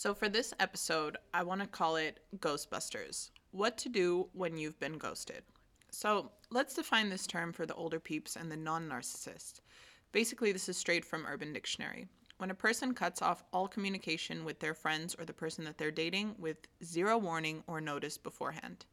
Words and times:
So, 0.00 0.14
for 0.14 0.30
this 0.30 0.54
episode, 0.58 1.18
I 1.34 1.42
want 1.42 1.60
to 1.60 1.66
call 1.66 1.96
it 1.96 2.20
Ghostbusters 2.38 3.28
What 3.50 3.76
to 3.76 3.90
Do 3.90 4.30
When 4.32 4.56
You've 4.56 4.80
Been 4.80 4.96
Ghosted. 4.96 5.42
So, 5.90 6.30
let's 6.48 6.72
define 6.72 7.10
this 7.10 7.26
term 7.26 7.52
for 7.52 7.66
the 7.66 7.74
older 7.74 8.00
peeps 8.00 8.34
and 8.34 8.50
the 8.50 8.56
non 8.56 8.88
narcissist. 8.88 9.60
Basically, 10.10 10.52
this 10.52 10.70
is 10.70 10.78
straight 10.78 11.04
from 11.04 11.26
Urban 11.26 11.52
Dictionary. 11.52 12.06
When 12.38 12.50
a 12.50 12.54
person 12.54 12.94
cuts 12.94 13.20
off 13.20 13.44
all 13.52 13.68
communication 13.68 14.42
with 14.42 14.58
their 14.58 14.72
friends 14.72 15.14
or 15.18 15.26
the 15.26 15.34
person 15.34 15.64
that 15.64 15.76
they're 15.76 15.90
dating 15.90 16.34
with 16.38 16.66
zero 16.82 17.18
warning 17.18 17.62
or 17.66 17.82
notice 17.82 18.16
beforehand. 18.16 18.86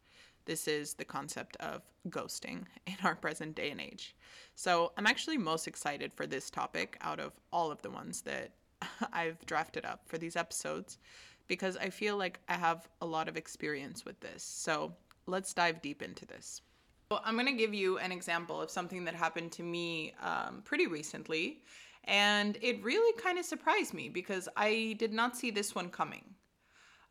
This 0.43 0.67
is 0.67 0.95
the 0.95 1.05
concept 1.05 1.55
of 1.61 1.83
ghosting 2.09 2.65
in 2.85 2.97
our 3.05 3.15
present 3.15 3.55
day 3.55 3.71
and 3.71 3.79
age. 3.79 4.13
So, 4.55 4.91
I'm 4.97 5.07
actually 5.07 5.37
most 5.37 5.69
excited 5.69 6.13
for 6.13 6.27
this 6.27 6.49
topic 6.49 6.97
out 6.99 7.21
of 7.21 7.31
all 7.53 7.71
of 7.71 7.81
the 7.81 7.91
ones 7.91 8.23
that 8.23 8.51
I've 9.13 9.45
drafted 9.45 9.85
up 9.85 10.01
for 10.05 10.17
these 10.17 10.35
episodes 10.35 10.97
because 11.47 11.77
I 11.77 11.89
feel 11.89 12.17
like 12.17 12.39
I 12.49 12.53
have 12.53 12.87
a 13.01 13.05
lot 13.05 13.27
of 13.27 13.37
experience 13.37 14.05
with 14.05 14.19
this. 14.19 14.43
So 14.43 14.93
let's 15.25 15.53
dive 15.53 15.81
deep 15.81 16.01
into 16.01 16.25
this. 16.25 16.61
So 17.09 17.19
I'm 17.23 17.35
going 17.35 17.47
to 17.47 17.53
give 17.53 17.73
you 17.73 17.97
an 17.99 18.11
example 18.11 18.61
of 18.61 18.69
something 18.69 19.05
that 19.05 19.15
happened 19.15 19.51
to 19.53 19.63
me 19.63 20.13
um, 20.21 20.61
pretty 20.65 20.87
recently. 20.87 21.63
And 22.03 22.57
it 22.61 22.83
really 22.83 23.17
kind 23.21 23.37
of 23.37 23.45
surprised 23.45 23.93
me 23.93 24.09
because 24.09 24.49
I 24.57 24.95
did 24.99 25.13
not 25.13 25.37
see 25.37 25.51
this 25.51 25.73
one 25.73 25.89
coming. 25.89 26.23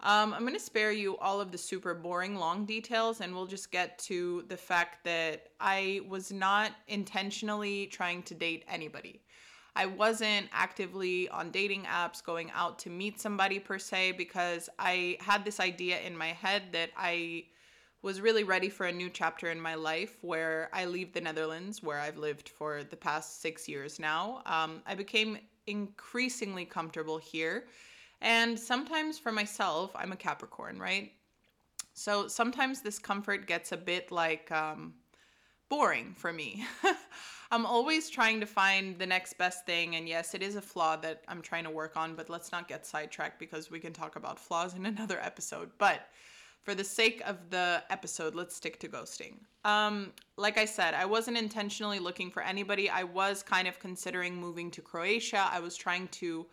Um, 0.00 0.34
I'm 0.34 0.42
going 0.42 0.52
to 0.52 0.60
spare 0.60 0.92
you 0.92 1.16
all 1.18 1.40
of 1.40 1.50
the 1.50 1.58
super 1.58 1.94
boring 1.94 2.36
long 2.36 2.66
details 2.66 3.22
and 3.22 3.34
we'll 3.34 3.46
just 3.46 3.70
get 3.70 3.98
to 4.00 4.44
the 4.48 4.56
fact 4.56 5.04
that 5.04 5.48
I 5.58 6.02
was 6.06 6.30
not 6.30 6.72
intentionally 6.88 7.86
trying 7.86 8.22
to 8.24 8.34
date 8.34 8.64
anybody. 8.68 9.22
I 9.76 9.84
wasn't 9.84 10.48
actively 10.52 11.28
on 11.28 11.50
dating 11.50 11.84
apps 11.84 12.24
going 12.24 12.50
out 12.52 12.78
to 12.80 12.90
meet 12.90 13.20
somebody 13.20 13.58
per 13.58 13.78
se 13.78 14.12
because 14.12 14.70
I 14.78 15.18
had 15.20 15.44
this 15.44 15.60
idea 15.60 16.00
in 16.00 16.16
my 16.16 16.28
head 16.28 16.62
that 16.72 16.90
I 16.96 17.44
was 18.00 18.22
really 18.22 18.42
ready 18.42 18.70
for 18.70 18.86
a 18.86 18.92
new 18.92 19.10
chapter 19.10 19.50
in 19.50 19.60
my 19.60 19.74
life 19.74 20.16
where 20.22 20.70
I 20.72 20.86
leave 20.86 21.12
the 21.12 21.20
Netherlands, 21.20 21.82
where 21.82 21.98
I've 21.98 22.16
lived 22.16 22.48
for 22.48 22.84
the 22.84 22.96
past 22.96 23.42
six 23.42 23.68
years 23.68 24.00
now. 24.00 24.42
Um, 24.46 24.80
I 24.86 24.94
became 24.94 25.38
increasingly 25.66 26.64
comfortable 26.64 27.18
here. 27.18 27.66
And 28.22 28.58
sometimes 28.58 29.18
for 29.18 29.30
myself, 29.30 29.90
I'm 29.94 30.12
a 30.12 30.16
Capricorn, 30.16 30.78
right? 30.78 31.12
So 31.92 32.28
sometimes 32.28 32.80
this 32.80 32.98
comfort 32.98 33.46
gets 33.46 33.72
a 33.72 33.76
bit 33.76 34.10
like 34.10 34.50
um, 34.50 34.94
boring 35.68 36.14
for 36.16 36.32
me. 36.32 36.64
I'm 37.50 37.64
always 37.64 38.10
trying 38.10 38.40
to 38.40 38.46
find 38.46 38.98
the 38.98 39.06
next 39.06 39.38
best 39.38 39.66
thing. 39.66 39.96
And 39.96 40.08
yes, 40.08 40.34
it 40.34 40.42
is 40.42 40.56
a 40.56 40.60
flaw 40.60 40.96
that 40.96 41.22
I'm 41.28 41.42
trying 41.42 41.64
to 41.64 41.70
work 41.70 41.96
on, 41.96 42.14
but 42.14 42.28
let's 42.28 42.50
not 42.50 42.68
get 42.68 42.84
sidetracked 42.84 43.38
because 43.38 43.70
we 43.70 43.78
can 43.78 43.92
talk 43.92 44.16
about 44.16 44.38
flaws 44.38 44.74
in 44.74 44.86
another 44.94 45.20
episode. 45.20 45.70
But 45.78 46.08
for 46.62 46.74
the 46.74 46.84
sake 46.84 47.22
of 47.24 47.50
the 47.50 47.82
episode, 47.90 48.34
let's 48.34 48.56
stick 48.56 48.80
to 48.80 48.88
ghosting. 48.88 49.34
Um, 49.64 50.12
like 50.36 50.58
I 50.58 50.64
said, 50.64 50.94
I 50.94 51.04
wasn't 51.04 51.38
intentionally 51.38 52.00
looking 52.00 52.30
for 52.30 52.42
anybody. 52.42 52.90
I 52.90 53.04
was 53.04 53.42
kind 53.42 53.68
of 53.68 53.78
considering 53.78 54.34
moving 54.36 54.70
to 54.72 54.82
Croatia. 54.82 55.48
I 55.50 55.60
was 55.60 55.76
trying 55.76 56.08
to 56.08 56.46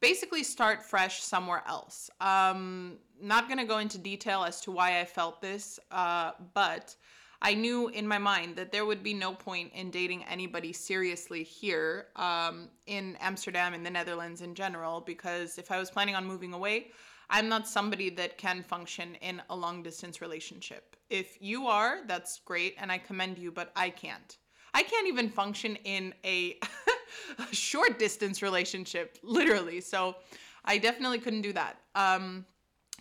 basically 0.00 0.42
start 0.42 0.82
fresh 0.82 1.22
somewhere 1.22 1.62
else. 1.68 2.08
Um, 2.20 2.96
not 3.20 3.46
going 3.46 3.58
to 3.58 3.66
go 3.66 3.78
into 3.78 3.98
detail 3.98 4.42
as 4.42 4.62
to 4.62 4.70
why 4.70 5.00
I 5.00 5.04
felt 5.04 5.42
this, 5.42 5.78
uh, 5.90 6.32
but 6.54 6.96
I 7.42 7.54
knew 7.54 7.88
in 7.88 8.06
my 8.06 8.18
mind 8.18 8.56
that 8.56 8.70
there 8.70 8.84
would 8.84 9.02
be 9.02 9.14
no 9.14 9.32
point 9.32 9.72
in 9.74 9.90
dating 9.90 10.24
anybody 10.24 10.72
seriously 10.72 11.42
here 11.42 12.08
um, 12.16 12.68
in 12.86 13.16
Amsterdam, 13.20 13.72
in 13.72 13.82
the 13.82 13.90
Netherlands 13.90 14.42
in 14.42 14.54
general, 14.54 15.00
because 15.00 15.56
if 15.56 15.70
I 15.70 15.78
was 15.78 15.90
planning 15.90 16.14
on 16.14 16.26
moving 16.26 16.52
away, 16.52 16.90
I'm 17.30 17.48
not 17.48 17.66
somebody 17.66 18.10
that 18.10 18.36
can 18.36 18.62
function 18.62 19.14
in 19.22 19.40
a 19.48 19.56
long 19.56 19.82
distance 19.82 20.20
relationship. 20.20 20.96
If 21.08 21.38
you 21.40 21.66
are, 21.66 22.00
that's 22.06 22.40
great, 22.44 22.74
and 22.78 22.92
I 22.92 22.98
commend 22.98 23.38
you, 23.38 23.50
but 23.50 23.72
I 23.74 23.88
can't. 23.88 24.36
I 24.74 24.82
can't 24.82 25.08
even 25.08 25.30
function 25.30 25.76
in 25.84 26.12
a, 26.24 26.58
a 27.38 27.54
short 27.54 27.98
distance 27.98 28.42
relationship, 28.42 29.18
literally. 29.22 29.80
So 29.80 30.16
I 30.64 30.78
definitely 30.78 31.18
couldn't 31.20 31.42
do 31.42 31.52
that. 31.54 31.78
Um, 31.94 32.44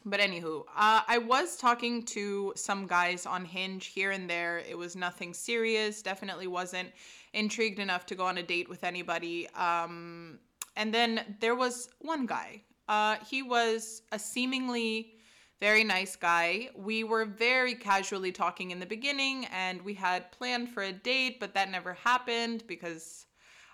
but 0.06 0.20
anywho, 0.20 0.62
uh, 0.76 1.02
I 1.08 1.18
was 1.18 1.58
talking 1.58 2.04
to 2.06 2.54
some 2.56 2.88
guys 2.88 3.26
on 3.26 3.46
Hinge 3.46 3.88
here 3.88 4.12
and 4.12 4.30
there. 4.30 4.60
It 4.60 4.78
was 4.78 4.96
nothing 4.96 5.34
serious. 5.34 6.02
Definitely 6.02 6.48
wasn't 6.48 6.90
intrigued 7.34 7.80
enough 7.80 8.06
to 8.08 8.16
go 8.16 8.26
on 8.26 8.38
a 8.38 8.44
date 8.44 8.70
with 8.70 8.84
anybody. 8.84 9.48
Um, 9.50 10.40
and 10.76 10.94
then 10.94 11.36
there 11.40 11.56
was 11.56 11.90
one 12.00 12.26
guy. 12.26 12.62
Uh, 12.88 13.18
he 13.30 13.44
was 13.44 14.02
a 14.12 14.20
seemingly 14.20 15.14
very 15.60 15.84
nice 15.84 16.16
guy. 16.16 16.70
We 16.76 17.04
were 17.04 17.26
very 17.26 17.76
casually 17.76 18.32
talking 18.32 18.72
in 18.72 18.80
the 18.80 18.86
beginning, 18.86 19.46
and 19.52 19.82
we 19.82 19.94
had 19.94 20.32
planned 20.32 20.70
for 20.70 20.84
a 20.84 20.94
date, 20.94 21.40
but 21.40 21.54
that 21.54 21.70
never 21.70 21.94
happened 21.94 22.64
because 22.66 23.26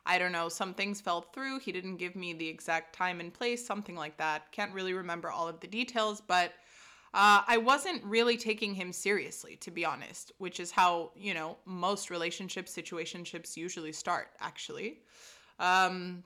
I 0.05 0.17
don't 0.17 0.31
know, 0.31 0.49
some 0.49 0.73
things 0.73 1.01
fell 1.01 1.21
through. 1.21 1.59
He 1.59 1.71
didn't 1.71 1.97
give 1.97 2.15
me 2.15 2.33
the 2.33 2.47
exact 2.47 2.95
time 2.95 3.19
and 3.19 3.33
place, 3.33 3.65
something 3.65 3.95
like 3.95 4.17
that. 4.17 4.51
Can't 4.51 4.73
really 4.73 4.93
remember 4.93 5.31
all 5.31 5.47
of 5.47 5.59
the 5.59 5.67
details, 5.67 6.21
but 6.21 6.53
uh, 7.13 7.41
I 7.47 7.57
wasn't 7.57 8.03
really 8.03 8.35
taking 8.35 8.75
him 8.75 8.91
seriously, 8.91 9.55
to 9.61 9.71
be 9.71 9.85
honest, 9.85 10.33
which 10.37 10.59
is 10.59 10.69
how, 10.69 11.11
you 11.15 11.33
know, 11.33 11.57
most 11.65 12.09
relationships, 12.09 12.75
situationships 12.75 13.55
usually 13.55 13.93
start, 13.93 14.27
actually. 14.41 14.99
Um, 15.59 16.23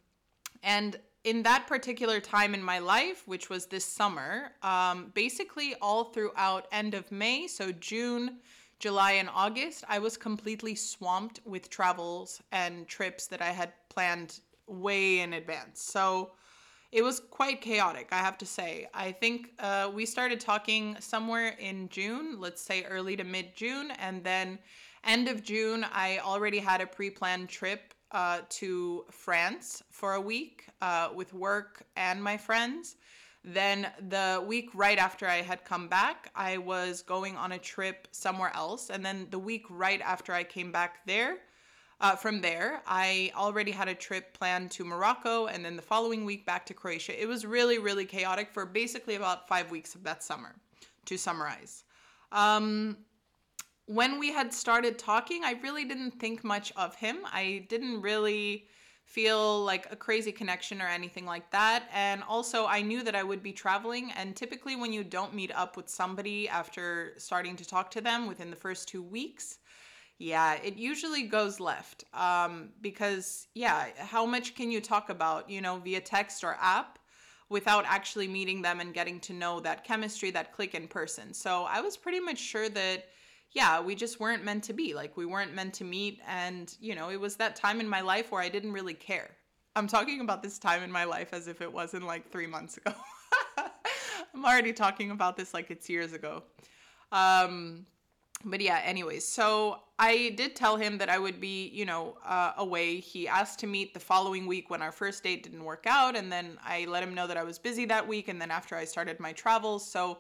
and 0.64 1.00
in 1.24 1.44
that 1.44 1.68
particular 1.68 2.20
time 2.20 2.54
in 2.54 2.64
my 2.64 2.80
life, 2.80 3.24
which 3.28 3.50
was 3.50 3.68
this 3.68 3.86
summer, 3.86 4.52
um, 4.64 5.12
basically 5.14 5.76
all 5.82 6.06
throughout 6.06 6.68
end 6.72 6.96
of 6.96 7.12
May, 7.12 7.46
so 7.48 7.72
June, 7.72 8.40
July 8.80 9.14
and 9.14 9.30
August, 9.34 9.84
I 9.90 10.00
was 10.00 10.18
completely 10.18 10.74
swamped 10.74 11.42
with 11.46 11.70
travels 11.70 12.42
and 12.52 12.88
trips 12.88 13.28
that 13.28 13.42
I 13.42 13.52
had 13.52 13.74
planned 13.90 14.40
way 14.68 15.20
in 15.20 15.34
advance. 15.34 15.82
So 15.82 16.32
it 16.92 17.04
was 17.04 17.20
quite 17.20 17.62
chaotic, 17.62 18.08
I 18.12 18.18
have 18.20 18.38
to 18.40 18.46
say. 18.46 18.88
I 18.94 19.12
think 19.12 19.52
uh, 19.60 19.92
we 19.94 20.06
started 20.06 20.40
talking 20.40 20.96
somewhere 21.00 21.56
in 21.60 21.90
June, 21.90 22.40
let's 22.40 22.62
say 22.62 22.84
early 22.84 23.16
to 23.18 23.24
mid 23.24 23.56
June, 23.56 23.92
and 24.00 24.24
then 24.24 24.58
end 25.04 25.28
of 25.28 25.44
June, 25.44 25.86
I 25.92 26.20
already 26.20 26.60
had 26.60 26.82
a 26.82 26.88
pre 26.88 27.10
planned 27.10 27.50
trip 27.50 27.94
uh, 28.12 28.40
to 28.50 29.06
France 29.12 29.84
for 29.92 30.14
a 30.14 30.22
week 30.22 30.66
uh, 30.82 31.10
with 31.14 31.34
work 31.34 31.84
and 31.96 32.24
my 32.24 32.38
friends. 32.38 32.96
Then 33.44 33.88
the 34.10 34.44
week 34.46 34.70
right 34.74 34.98
after 34.98 35.26
I 35.28 35.42
had 35.42 35.64
come 35.64 35.88
back, 35.88 36.32
I 36.36 36.58
was 36.58 37.02
going 37.02 37.38
on 37.38 37.54
a 37.54 37.58
trip 37.58 38.08
somewhere 38.12 38.52
else. 38.54 38.90
And 38.90 39.06
then 39.06 39.28
the 39.32 39.40
week 39.40 39.66
right 39.70 40.02
after 40.02 40.34
I 40.34 40.44
came 40.44 40.72
back 40.72 41.06
there, 41.06 41.38
uh, 42.02 42.16
from 42.16 42.42
there, 42.42 42.82
I 42.88 43.32
already 43.36 43.72
had 43.72 43.88
a 43.88 43.96
trip 43.96 44.34
planned 44.34 44.72
to 44.72 44.86
Morocco 44.86 45.48
and 45.48 45.64
then 45.66 45.76
the 45.76 45.82
following 45.82 46.24
week 46.24 46.46
back 46.46 46.66
to 46.68 46.74
Croatia. 46.74 47.22
It 47.22 47.28
was 47.28 47.46
really, 47.46 47.78
really 47.78 48.06
chaotic 48.06 48.52
for 48.54 48.66
basically 48.66 49.16
about 49.16 49.48
five 49.48 49.70
weeks 49.70 49.96
of 49.96 50.04
that 50.04 50.24
summer, 50.24 50.56
to 51.06 51.18
summarize. 51.18 51.84
Um, 52.32 52.98
when 53.86 54.20
we 54.20 54.32
had 54.32 54.54
started 54.54 54.98
talking, 54.98 55.44
I 55.44 55.54
really 55.64 55.84
didn't 55.84 56.12
think 56.12 56.44
much 56.44 56.72
of 56.78 56.96
him. 56.96 57.18
I 57.26 57.66
didn't 57.70 58.02
really 58.02 58.68
feel 59.10 59.64
like 59.66 59.88
a 59.92 59.96
crazy 59.96 60.32
connection 60.32 60.84
or 60.84 60.88
anything 60.88 61.26
like 61.26 61.50
that. 61.50 61.90
And 61.92 62.22
also, 62.30 62.68
I 62.68 62.84
knew 62.84 63.02
that 63.04 63.16
I 63.16 63.24
would 63.24 63.42
be 63.42 63.52
traveling. 63.52 64.12
And 64.16 64.36
typically, 64.36 64.76
when 64.76 64.94
you 64.94 65.04
don't 65.04 65.34
meet 65.34 65.52
up 65.56 65.76
with 65.76 65.90
somebody 65.90 66.48
after 66.48 67.14
starting 67.18 67.56
to 67.56 67.66
talk 67.66 67.90
to 67.92 68.02
them 68.02 68.28
within 68.28 68.52
the 68.52 68.56
first 68.56 68.88
two 68.88 69.02
weeks, 69.02 69.58
yeah, 70.20 70.60
it 70.64 70.78
usually 70.78 71.24
goes 71.24 71.60
left. 71.60 72.04
Um, 72.14 72.70
because, 72.82 73.48
yeah, 73.56 73.88
how 73.98 74.28
much 74.28 74.54
can 74.54 74.70
you 74.70 74.80
talk 74.80 75.10
about, 75.10 75.50
you 75.50 75.60
know, 75.60 75.78
via 75.78 76.02
text 76.02 76.44
or 76.44 76.56
app? 76.62 77.00
without 77.52 77.84
actually 77.88 78.28
meeting 78.28 78.62
them 78.62 78.80
and 78.80 78.94
getting 78.94 79.20
to 79.20 79.34
know 79.34 79.60
that 79.60 79.84
chemistry, 79.84 80.30
that 80.30 80.54
click 80.54 80.76
in 80.76 80.88
person. 80.88 81.34
So 81.34 81.64
I 81.64 81.82
was 81.82 81.98
pretty 81.98 82.20
much 82.20 82.38
sure 82.38 82.70
that 82.70 83.06
yeah, 83.52 83.82
we 83.82 83.96
just 83.96 84.20
weren't 84.20 84.44
meant 84.44 84.64
to 84.66 84.74
be. 84.74 84.94
Like 84.94 85.18
we 85.18 85.26
weren't 85.26 85.54
meant 85.54 85.74
to 85.76 85.84
meet. 85.84 86.20
And, 86.28 86.74
you 86.80 86.96
know, 86.96 87.10
it 87.10 87.20
was 87.20 87.36
that 87.38 87.56
time 87.56 87.80
in 87.80 87.90
my 87.90 88.02
life 88.02 88.32
where 88.32 88.42
I 88.42 88.50
didn't 88.50 88.74
really 88.74 88.94
care. 88.94 89.32
I'm 89.76 89.88
talking 89.88 90.22
about 90.22 90.44
this 90.44 90.60
time 90.60 90.84
in 90.84 90.92
my 90.92 91.04
life 91.04 91.30
as 91.34 91.48
if 91.48 91.62
it 91.62 91.72
wasn't 91.72 92.06
like 92.06 92.32
three 92.32 92.48
months 92.48 92.78
ago. 92.78 92.94
I'm 94.34 94.46
already 94.46 94.74
talking 94.74 95.12
about 95.12 95.38
this 95.38 95.54
like 95.54 95.72
it's 95.72 95.90
years 95.90 96.14
ago. 96.14 96.44
Um, 97.12 97.86
but 98.46 98.62
yeah, 98.62 98.82
anyways, 98.86 99.28
so 99.28 99.80
I 99.98 100.34
did 100.38 100.56
tell 100.56 100.78
him 100.78 100.98
that 101.00 101.10
I 101.10 101.18
would 101.18 101.42
be, 101.42 101.70
you 101.70 101.86
know, 101.86 102.18
uh, 102.26 102.54
away. 102.58 103.00
He 103.00 103.28
asked 103.28 103.60
to 103.60 103.68
meet 103.68 103.94
the 103.94 104.00
following 104.00 104.48
week 104.48 104.70
when 104.70 104.82
our 104.82 104.92
first 104.92 105.24
date 105.24 105.44
didn't 105.44 105.64
work 105.64 105.86
out. 105.88 106.16
And 106.16 106.32
then 106.32 106.58
I 106.64 106.86
let 106.86 107.04
him 107.04 107.14
know 107.14 107.28
that 107.28 107.36
I 107.36 107.44
was 107.44 107.60
busy 107.60 107.86
that 107.86 108.08
week. 108.08 108.28
And 108.28 108.42
then 108.42 108.50
after 108.52 108.76
I 108.76 108.86
started 108.86 109.20
my 109.20 109.34
travels. 109.34 109.90
So, 109.90 110.20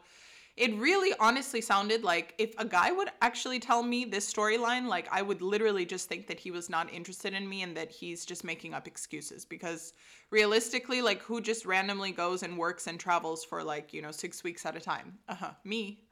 it 0.59 0.75
really 0.77 1.13
honestly 1.21 1.61
sounded 1.61 2.03
like 2.03 2.35
if 2.37 2.53
a 2.57 2.65
guy 2.65 2.91
would 2.91 3.09
actually 3.21 3.59
tell 3.59 3.81
me 3.81 4.03
this 4.03 4.31
storyline, 4.31 4.87
like 4.87 5.07
I 5.09 5.21
would 5.21 5.41
literally 5.41 5.85
just 5.85 6.09
think 6.09 6.27
that 6.27 6.37
he 6.37 6.51
was 6.51 6.69
not 6.69 6.93
interested 6.93 7.33
in 7.33 7.47
me 7.47 7.63
and 7.63 7.75
that 7.77 7.89
he's 7.89 8.25
just 8.25 8.43
making 8.43 8.73
up 8.73 8.85
excuses 8.85 9.45
because 9.45 9.93
realistically, 10.31 11.01
like 11.01 11.21
who 11.21 11.39
just 11.39 11.65
randomly 11.65 12.11
goes 12.11 12.43
and 12.43 12.57
works 12.57 12.87
and 12.87 12.99
travels 12.99 13.45
for 13.45 13.63
like, 13.63 13.93
you 13.93 14.01
know, 14.01 14.11
6 14.11 14.43
weeks 14.43 14.65
at 14.65 14.75
a 14.75 14.81
time? 14.81 15.17
Uh-huh, 15.29 15.51
me. 15.63 16.03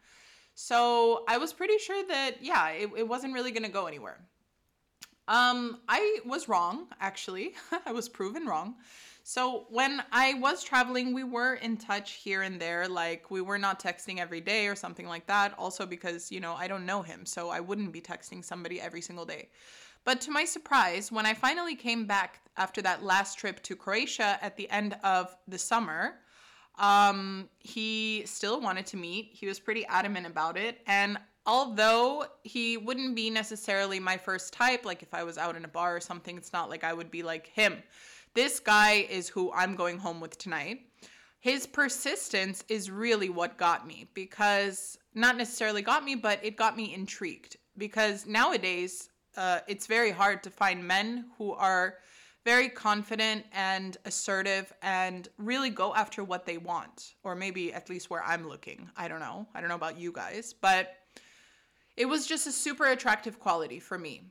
So, 0.56 1.26
I 1.28 1.38
was 1.38 1.52
pretty 1.52 1.78
sure 1.78 2.08
that 2.08 2.38
yeah, 2.42 2.70
it, 2.70 2.90
it 2.98 3.08
wasn't 3.08 3.34
really 3.34 3.52
to 3.52 3.68
go 3.68 3.86
anywhere. 3.86 4.18
Um, 5.28 5.82
I 5.90 6.20
was 6.26 6.48
wrong, 6.48 6.88
actually. 7.02 7.54
I 7.86 7.92
was 7.92 8.08
proven 8.08 8.46
wrong. 8.46 8.76
So 9.30 9.66
when 9.70 10.02
I 10.14 10.36
was 10.36 10.64
traveling, 10.64 11.14
we 11.14 11.26
were 11.26 11.56
in 11.56 11.76
touch 11.76 12.14
here 12.14 12.44
and 12.44 12.62
there. 12.62 12.88
Like 12.88 13.30
we 13.30 13.42
were 13.42 13.58
not 13.58 13.78
texting 13.78 14.20
every 14.20 14.40
day 14.40 14.68
or 14.68 14.74
something 14.74 15.06
like 15.06 15.28
that. 15.28 15.54
Also 15.58 15.86
because, 15.86 16.32
you 16.32 16.40
know, 16.40 16.54
I 16.54 16.70
don't 16.70 16.86
know 16.86 17.02
him. 17.02 17.26
So 17.26 17.50
I 17.50 17.60
wouldn't 17.60 17.92
be 17.92 18.00
texting 18.00 18.42
somebody 18.42 18.80
every 18.80 19.02
single 19.02 19.26
day. 19.26 19.50
But 20.06 20.22
to 20.22 20.32
my 20.32 20.46
surprise, 20.46 21.12
when 21.12 21.26
I 21.26 21.34
finally 21.34 21.76
came 21.76 22.06
back 22.06 22.40
after 22.56 22.82
that 22.84 23.04
last 23.04 23.38
trip 23.38 23.62
to 23.64 23.76
Croatia 23.76 24.40
at 24.42 24.56
the 24.56 24.70
end 24.70 24.96
of 25.04 25.36
the 25.46 25.58
summer, 25.58 26.20
um, 26.80 27.50
he 27.60 28.24
still 28.26 28.62
wanted 28.62 28.86
to 28.86 28.96
meet. 28.96 29.32
He 29.34 29.46
was 29.46 29.60
pretty 29.60 29.86
adamant 29.88 30.26
about 30.26 30.56
it. 30.56 30.80
And 30.88 31.18
although 31.46 32.28
he 32.44 32.78
wouldn't 32.78 33.14
be 33.14 33.30
necessarily 33.30 34.00
my 34.00 34.16
first 34.16 34.54
type, 34.54 34.86
like 34.86 35.04
if 35.04 35.14
I 35.14 35.26
was 35.26 35.38
out 35.38 35.58
in 35.58 35.66
a 35.66 35.68
bar 35.68 35.98
or 35.98 36.00
something, 36.00 36.38
it's 36.38 36.54
not 36.54 36.70
like 36.70 36.86
I 36.86 36.94
would 36.94 37.12
be 37.12 37.24
like 37.24 37.48
him. 37.48 37.84
This 38.38 38.60
guy 38.60 39.08
is 39.10 39.28
who 39.28 39.52
I'm 39.52 39.76
going 39.76 39.98
home 39.98 40.20
with 40.20 40.38
tonight. 40.38 40.82
His 41.40 41.66
persistence 41.66 42.64
is 42.70 42.92
really 42.92 43.30
what 43.30 43.58
got 43.58 43.88
me 43.88 44.12
because 44.14 45.00
not 45.16 45.38
necessarily 45.38 45.82
got 45.82 46.04
me, 46.04 46.14
but 46.14 46.40
it 46.46 46.56
got 46.56 46.78
me 46.78 46.94
intrigued 46.94 47.58
because 47.80 48.28
nowadays 48.28 49.10
uh, 49.38 49.62
it's 49.68 49.88
very 49.88 50.12
hard 50.12 50.44
to 50.44 50.52
find 50.52 50.88
men 50.88 51.26
who 51.40 51.54
are 51.54 51.96
very 52.46 52.70
confident 52.70 53.44
and 53.54 53.98
assertive 54.06 54.72
and 54.84 55.30
really 55.40 55.72
go 55.72 55.96
after 55.96 56.24
what 56.24 56.46
they 56.46 56.60
want, 56.60 57.16
or 57.24 57.34
maybe 57.34 57.74
at 57.74 57.90
least 57.90 58.12
where 58.12 58.24
I'm 58.24 58.48
looking. 58.48 58.88
I 58.96 59.08
don't 59.08 59.20
know. 59.20 59.48
I 59.56 59.62
don't 59.62 59.70
know 59.70 59.74
about 59.74 59.98
you 59.98 60.12
guys, 60.12 60.54
but 60.54 60.94
it 61.96 62.06
was 62.06 62.28
just 62.28 62.46
a 62.46 62.52
super 62.52 62.86
attractive 62.86 63.40
quality 63.40 63.80
for 63.80 63.98
me. 63.98 64.22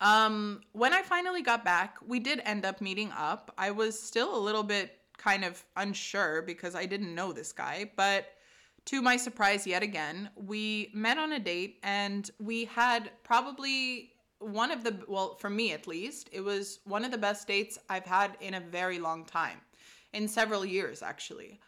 Um, 0.00 0.60
when 0.72 0.92
I 0.92 1.02
finally 1.02 1.42
got 1.42 1.64
back, 1.64 1.96
we 2.06 2.20
did 2.20 2.42
end 2.44 2.64
up 2.64 2.80
meeting 2.80 3.12
up. 3.16 3.52
I 3.56 3.70
was 3.70 3.98
still 3.98 4.36
a 4.36 4.38
little 4.38 4.62
bit 4.62 4.98
kind 5.16 5.44
of 5.44 5.64
unsure 5.76 6.42
because 6.42 6.74
I 6.74 6.86
didn't 6.86 7.14
know 7.14 7.32
this 7.32 7.52
guy, 7.52 7.90
but 7.96 8.26
to 8.86 9.02
my 9.02 9.16
surprise, 9.16 9.66
yet 9.66 9.82
again, 9.82 10.30
we 10.36 10.90
met 10.94 11.18
on 11.18 11.32
a 11.32 11.38
date 11.38 11.78
and 11.82 12.30
we 12.38 12.66
had 12.66 13.10
probably 13.24 14.12
one 14.38 14.70
of 14.70 14.84
the, 14.84 15.02
well, 15.08 15.34
for 15.36 15.48
me 15.48 15.72
at 15.72 15.86
least, 15.86 16.28
it 16.30 16.42
was 16.42 16.80
one 16.84 17.04
of 17.04 17.10
the 17.10 17.18
best 17.18 17.48
dates 17.48 17.78
I've 17.88 18.04
had 18.04 18.36
in 18.40 18.54
a 18.54 18.60
very 18.60 18.98
long 18.98 19.24
time, 19.24 19.60
in 20.12 20.28
several 20.28 20.64
years 20.64 21.02
actually 21.02 21.58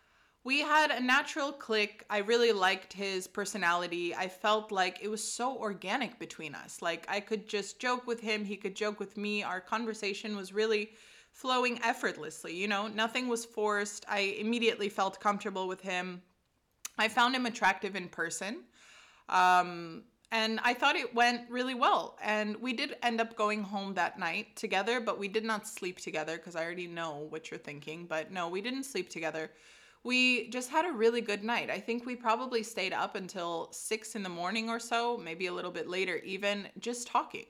we 0.44 0.60
had 0.60 0.90
a 0.90 1.00
natural 1.00 1.52
click. 1.52 2.04
I 2.08 2.18
really 2.18 2.52
liked 2.52 2.92
his 2.92 3.26
personality. 3.26 4.14
I 4.14 4.28
felt 4.28 4.70
like 4.72 4.98
it 5.02 5.08
was 5.08 5.22
so 5.22 5.56
organic 5.58 6.18
between 6.18 6.54
us. 6.54 6.80
Like 6.80 7.06
I 7.08 7.20
could 7.20 7.48
just 7.48 7.80
joke 7.80 8.06
with 8.06 8.20
him, 8.20 8.44
he 8.44 8.56
could 8.56 8.74
joke 8.74 9.00
with 9.00 9.16
me. 9.16 9.42
Our 9.42 9.60
conversation 9.60 10.36
was 10.36 10.52
really 10.52 10.90
flowing 11.32 11.78
effortlessly, 11.84 12.54
you 12.54 12.66
know, 12.66 12.88
nothing 12.88 13.28
was 13.28 13.44
forced. 13.44 14.04
I 14.08 14.36
immediately 14.40 14.88
felt 14.88 15.20
comfortable 15.20 15.68
with 15.68 15.80
him. 15.80 16.22
I 16.98 17.08
found 17.08 17.36
him 17.36 17.46
attractive 17.46 17.94
in 17.94 18.08
person. 18.08 18.64
Um, 19.28 20.02
and 20.32 20.60
I 20.62 20.74
thought 20.74 20.96
it 20.96 21.14
went 21.14 21.48
really 21.48 21.74
well. 21.74 22.18
And 22.22 22.56
we 22.56 22.72
did 22.72 22.96
end 23.02 23.20
up 23.20 23.36
going 23.36 23.62
home 23.62 23.94
that 23.94 24.18
night 24.18 24.56
together, 24.56 25.00
but 25.00 25.18
we 25.18 25.28
did 25.28 25.44
not 25.44 25.66
sleep 25.66 26.00
together 26.00 26.36
because 26.36 26.56
I 26.56 26.64
already 26.64 26.86
know 26.86 27.26
what 27.30 27.50
you're 27.50 27.58
thinking. 27.58 28.06
But 28.06 28.32
no, 28.32 28.48
we 28.48 28.60
didn't 28.60 28.84
sleep 28.84 29.08
together 29.08 29.50
we 30.04 30.48
just 30.48 30.70
had 30.70 30.84
a 30.86 30.92
really 30.92 31.20
good 31.20 31.42
night. 31.42 31.70
I 31.70 31.80
think 31.80 32.06
we 32.06 32.16
probably 32.16 32.62
stayed 32.62 32.92
up 32.92 33.16
until 33.16 33.68
six 33.72 34.14
in 34.14 34.22
the 34.22 34.28
morning 34.28 34.68
or 34.68 34.78
so, 34.78 35.18
maybe 35.18 35.46
a 35.46 35.52
little 35.52 35.70
bit 35.70 35.88
later, 35.88 36.16
even 36.24 36.68
just 36.78 37.06
talking. 37.08 37.46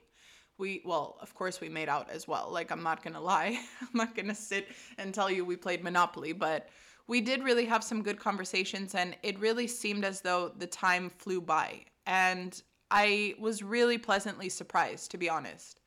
We, 0.57 0.81
well, 0.83 1.17
of 1.21 1.33
course, 1.35 1.61
we 1.61 1.69
made 1.69 1.87
out 1.87 2.09
as 2.09 2.27
well. 2.27 2.49
Like, 2.51 2.71
I'm 2.71 2.83
not 2.83 3.03
gonna 3.03 3.21
lie, 3.21 3.59
I'm 3.81 3.87
not 3.93 4.15
gonna 4.15 4.35
sit 4.35 4.67
and 4.97 5.13
tell 5.13 5.31
you 5.31 5.45
we 5.45 5.55
played 5.55 5.83
Monopoly, 5.83 6.33
but 6.33 6.69
we 7.07 7.21
did 7.21 7.43
really 7.43 7.65
have 7.65 7.83
some 7.83 8.03
good 8.03 8.19
conversations, 8.19 8.93
and 8.93 9.15
it 9.23 9.39
really 9.39 9.67
seemed 9.67 10.03
as 10.03 10.21
though 10.21 10.51
the 10.57 10.67
time 10.67 11.09
flew 11.09 11.41
by. 11.41 11.85
And 12.05 12.61
I 12.91 13.35
was 13.39 13.63
really 13.63 13.97
pleasantly 13.97 14.49
surprised, 14.49 15.11
to 15.11 15.17
be 15.17 15.29
honest. 15.29 15.79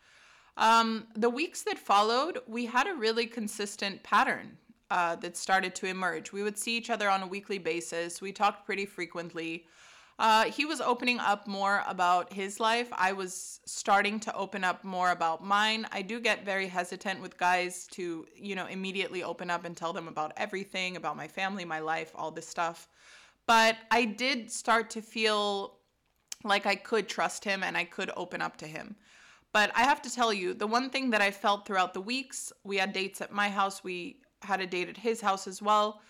Um, 0.57 1.07
the 1.15 1.31
weeks 1.31 1.63
that 1.63 1.79
followed, 1.79 2.41
we 2.47 2.67
had 2.67 2.87
a 2.87 2.95
really 2.95 3.27
consistent 3.27 4.03
pattern 4.03 4.59
uh, 4.93 5.17
that 5.17 5.39
started 5.39 5.75
to 5.75 5.87
emerge. 5.87 6.33
We 6.33 6.43
would 6.43 6.59
see 6.59 6.77
each 6.77 6.91
other 6.91 7.09
on 7.09 7.23
a 7.23 7.27
weekly 7.27 7.57
basis. 7.57 8.21
We 8.21 8.31
talked 8.31 8.67
pretty 8.67 8.85
frequently. 8.85 9.65
Uh, 10.19 10.45
he 10.45 10.67
was 10.67 10.83
opening 10.83 11.19
up 11.19 11.47
more 11.47 11.83
about 11.89 12.31
his 12.31 12.61
life. 12.61 12.89
I 12.93 13.13
was 13.13 13.61
starting 13.65 14.21
to 14.21 14.37
open 14.37 14.65
up 14.65 14.85
more 14.85 15.11
about 15.11 15.43
mine. 15.43 15.87
I 15.91 16.03
do 16.03 16.21
get 16.21 16.45
very 16.45 16.67
hesitant 16.67 17.23
with 17.23 17.39
guys 17.39 17.87
to, 17.93 18.27
you 18.37 18.55
know, 18.55 18.67
immediately 18.67 19.23
open 19.23 19.49
up 19.49 19.65
and 19.65 19.75
tell 19.75 19.95
them 19.95 20.09
about 20.09 20.35
everything, 20.37 20.97
about 20.97 21.17
my 21.17 21.27
family, 21.27 21.65
my 21.65 21.81
life, 21.81 22.13
all 22.15 22.31
this 22.31 22.47
stuff. 22.47 22.87
But 23.47 23.79
I 23.91 24.05
did 24.05 24.53
start 24.53 24.91
to 24.91 25.01
feel 25.01 25.79
like 26.45 26.67
I 26.67 26.75
could 26.75 27.09
trust 27.09 27.45
him 27.45 27.63
and 27.63 27.79
I 27.79 27.85
could 27.85 28.11
open 28.15 28.43
up 28.43 28.59
to 28.59 28.67
him. 28.67 28.97
But 29.53 29.73
I 29.75 29.85
have 29.85 30.03
to 30.03 30.11
tell 30.11 30.35
you, 30.35 30.53
the 30.53 30.67
one 30.67 30.91
thing 30.91 31.11
that 31.11 31.23
I 31.23 31.31
felt 31.31 31.67
throughout 31.67 31.95
the 31.95 32.01
weeks, 32.01 32.53
we 32.63 32.77
had 32.77 32.93
dates 32.93 33.23
at 33.23 33.33
my 33.33 33.49
house, 33.49 33.83
we 33.83 34.22
had 34.45 34.61
a 34.61 34.67
date 34.67 34.89
at 34.89 34.97
his 34.97 35.21
house 35.21 35.47
as 35.47 35.63
well. 35.63 36.01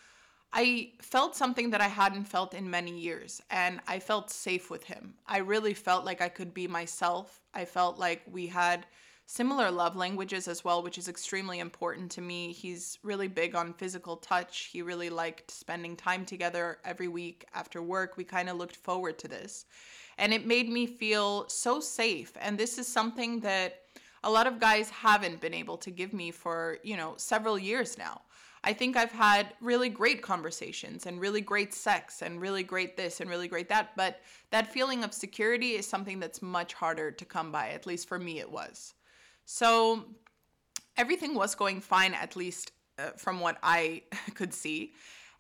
I 0.53 0.93
felt 1.01 1.35
something 1.35 1.71
that 1.71 1.81
I 1.81 1.89
hadn't 1.89 2.25
felt 2.25 2.53
in 2.53 2.69
many 2.69 2.99
years, 2.99 3.41
and 3.51 3.81
I 3.89 3.99
felt 3.99 4.31
safe 4.31 4.69
with 4.71 4.85
him. 4.85 5.15
I 5.27 5.39
really 5.39 5.73
felt 5.73 6.05
like 6.05 6.21
I 6.21 6.29
could 6.29 6.53
be 6.53 6.69
myself. 6.69 7.41
I 7.55 7.65
felt 7.65 7.99
like 7.99 8.23
we 8.31 8.49
had 8.49 8.87
similar 9.25 9.71
love 9.71 9.97
languages 9.97 10.49
as 10.49 10.63
well, 10.63 10.83
which 10.83 10.99
is 10.99 11.09
extremely 11.09 11.59
important 11.61 12.11
to 12.11 12.21
me. 12.21 12.53
He's 12.53 12.99
really 13.03 13.29
big 13.29 13.55
on 13.55 13.73
physical 13.73 14.17
touch. 14.19 14.69
He 14.71 14.83
really 14.83 15.09
liked 15.09 15.51
spending 15.51 15.97
time 15.97 16.27
together 16.27 16.79
every 16.85 17.09
week 17.09 17.47
after 17.55 17.83
work. 17.83 18.19
We 18.19 18.25
kind 18.25 18.51
of 18.51 18.59
looked 18.59 18.77
forward 18.77 19.19
to 19.21 19.29
this. 19.29 19.65
And 20.19 20.35
it 20.35 20.47
made 20.47 20.69
me 20.69 20.87
feel 20.87 21.49
so 21.49 21.81
safe. 21.81 22.33
And 22.39 22.59
this 22.59 22.77
is 22.77 22.87
something 22.87 23.41
that 23.41 23.82
a 24.25 24.31
lot 24.31 24.47
of 24.47 24.61
guys 24.61 24.91
haven't 24.91 25.41
been 25.41 25.55
able 25.55 25.77
to 25.79 25.91
give 25.91 26.13
me 26.13 26.31
for, 26.31 26.79
you 26.83 26.97
know, 26.97 27.15
several 27.17 27.59
years 27.59 27.99
now. 27.99 28.23
I 28.65 28.73
think 28.73 28.97
I've 28.97 29.11
had 29.11 29.55
really 29.61 29.89
great 29.89 30.23
conversations 30.23 31.07
and 31.07 31.21
really 31.21 31.41
great 31.41 31.75
sex 31.75 32.23
and 32.23 32.41
really 32.41 32.63
great 32.63 32.97
this 32.97 33.21
and 33.21 33.29
really 33.29 33.49
great 33.49 33.69
that, 33.71 33.91
but 33.97 34.21
that 34.51 34.73
feeling 34.73 35.03
of 35.03 35.13
security 35.13 35.73
is 35.73 35.87
something 35.87 36.21
that's 36.21 36.41
much 36.41 36.73
harder 36.73 37.11
to 37.11 37.25
come 37.25 37.51
by, 37.51 37.71
at 37.71 37.87
least 37.87 38.07
for 38.07 38.21
me 38.21 38.39
it 38.39 38.51
was. 38.51 38.95
So 39.47 40.05
everything 40.97 41.35
was 41.35 41.57
going 41.57 41.81
fine, 41.81 42.15
at 42.15 42.37
least 42.37 42.71
uh, 42.99 43.11
from 43.17 43.41
what 43.41 43.59
I 43.65 44.03
could 44.35 44.55
see. 44.55 44.93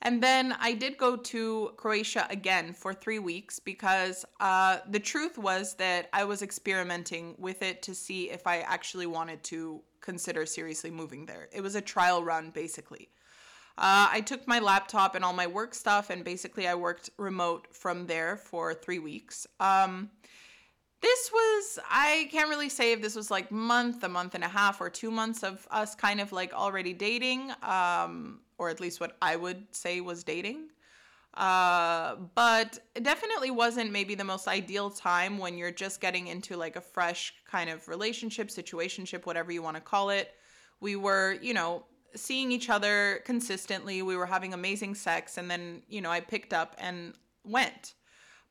And 0.04 0.21
then 0.21 0.54
I 0.59 0.75
did 0.75 0.99
go 0.99 1.16
to 1.16 1.73
Croatia 1.76 2.26
again 2.28 2.73
for 2.73 2.92
three 2.92 3.21
weeks 3.21 3.61
because 3.61 4.25
uh, 4.40 4.78
the 4.90 4.99
truth 4.99 5.38
was 5.38 5.75
that 5.75 6.09
I 6.12 6.25
was 6.25 6.42
experimenting 6.42 7.37
with 7.38 7.62
it 7.62 7.82
to 7.82 7.94
see 7.94 8.28
if 8.30 8.47
I 8.47 8.59
actually 8.61 9.06
wanted 9.06 9.44
to 9.44 9.80
consider 10.00 10.44
seriously 10.44 10.90
moving 10.90 11.26
there. 11.26 11.49
It 11.52 11.61
was 11.61 11.76
a 11.76 11.80
trial 11.80 12.25
run, 12.25 12.50
basically. 12.50 13.11
Uh, 13.78 14.09
I 14.11 14.21
took 14.21 14.47
my 14.49 14.59
laptop 14.59 15.14
and 15.14 15.25
all 15.25 15.32
my 15.32 15.47
work 15.47 15.73
stuff, 15.73 16.11
and 16.11 16.25
basically 16.25 16.66
I 16.66 16.75
worked 16.75 17.11
remote 17.16 17.68
from 17.71 18.06
there 18.06 18.37
for 18.37 18.75
three 18.75 18.99
weeks. 18.99 19.47
Um, 19.61 20.11
this 21.02 21.30
was, 21.32 21.78
I 21.90 22.28
can't 22.30 22.49
really 22.49 22.68
say 22.68 22.92
if 22.92 23.02
this 23.02 23.16
was 23.16 23.30
like 23.30 23.50
month, 23.50 24.02
a 24.04 24.09
month 24.09 24.35
and 24.35 24.44
a 24.44 24.49
half, 24.49 24.80
or 24.80 24.88
two 24.88 25.11
months 25.11 25.42
of 25.42 25.66
us 25.71 25.94
kind 25.94 26.21
of 26.21 26.32
like 26.32 26.54
already 26.54 26.94
dating. 26.94 27.52
Um, 27.62 28.40
or 28.62 28.68
at 28.68 28.80
least 28.80 29.00
what 29.00 29.16
I 29.21 29.35
would 29.35 29.66
say 29.73 30.00
was 30.00 30.23
dating. 30.23 30.68
Uh, 31.35 32.16
but 32.35 32.78
it 32.94 33.02
definitely 33.02 33.50
wasn't 33.50 33.90
maybe 33.90 34.14
the 34.14 34.25
most 34.25 34.47
ideal 34.47 34.88
time 34.88 35.38
when 35.38 35.59
you're 35.59 35.73
just 35.73 36.00
getting 36.00 36.28
into 36.28 36.56
like 36.56 36.76
a 36.76 36.80
fresh 36.80 37.35
kind 37.50 37.68
of 37.68 37.88
relationship, 37.88 38.49
situationship, 38.49 39.26
whatever 39.26 39.50
you 39.50 39.62
want 39.62 39.76
to 39.76 39.80
call 39.82 40.11
it. 40.11 40.32
We 40.80 40.94
were, 40.94 41.38
you 41.42 41.54
know, 41.54 41.85
seeing 42.14 42.52
each 42.52 42.71
other 42.71 43.23
consistently. 43.25 44.02
We 44.02 44.16
were 44.16 44.26
having 44.26 44.54
amazing 44.54 44.94
sex. 44.94 45.38
And 45.38 45.50
then, 45.50 45.82
you 45.88 46.00
know, 46.00 46.11
I 46.11 46.21
picked 46.21 46.52
up 46.52 46.76
and 46.78 47.14
went. 47.44 47.94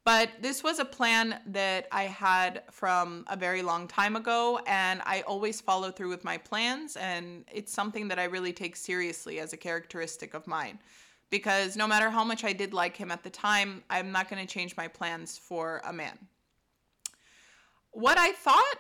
But 0.04 0.30
this 0.42 0.64
was 0.64 0.80
a 0.80 0.86
plan 0.86 1.40
that 1.46 1.88
I 1.92 2.04
had 2.04 2.64
from 2.72 3.24
a 3.28 3.38
very 3.38 3.62
long 3.62 3.88
time 3.88 4.16
ago, 4.16 4.60
and 4.66 5.00
I 5.06 5.22
always 5.22 5.62
follow 5.62 5.92
through 5.92 6.10
with 6.10 6.24
my 6.24 6.38
plans, 6.38 6.96
and 6.96 7.46
it's 7.52 7.72
something 7.72 8.08
that 8.08 8.18
I 8.18 8.24
really 8.24 8.52
take 8.52 8.76
seriously 8.76 9.40
as 9.40 9.54
a 9.54 9.58
characteristic 9.58 10.34
of 10.34 10.48
mine. 10.48 10.80
because 11.32 11.76
no 11.78 11.88
matter 11.88 12.12
how 12.12 12.24
much 12.24 12.44
I 12.44 12.54
did 12.54 12.74
like 12.74 12.96
him 12.96 13.10
at 13.10 13.24
the 13.24 13.30
time, 13.32 13.84
I'm 13.90 14.12
not 14.12 14.30
going 14.30 14.46
to 14.46 14.54
change 14.54 14.78
my 14.78 14.88
plans 14.88 15.38
for 15.38 15.82
a 15.86 15.94
man. 15.94 16.18
What 17.92 18.20
I 18.20 18.34
thought 18.34 18.76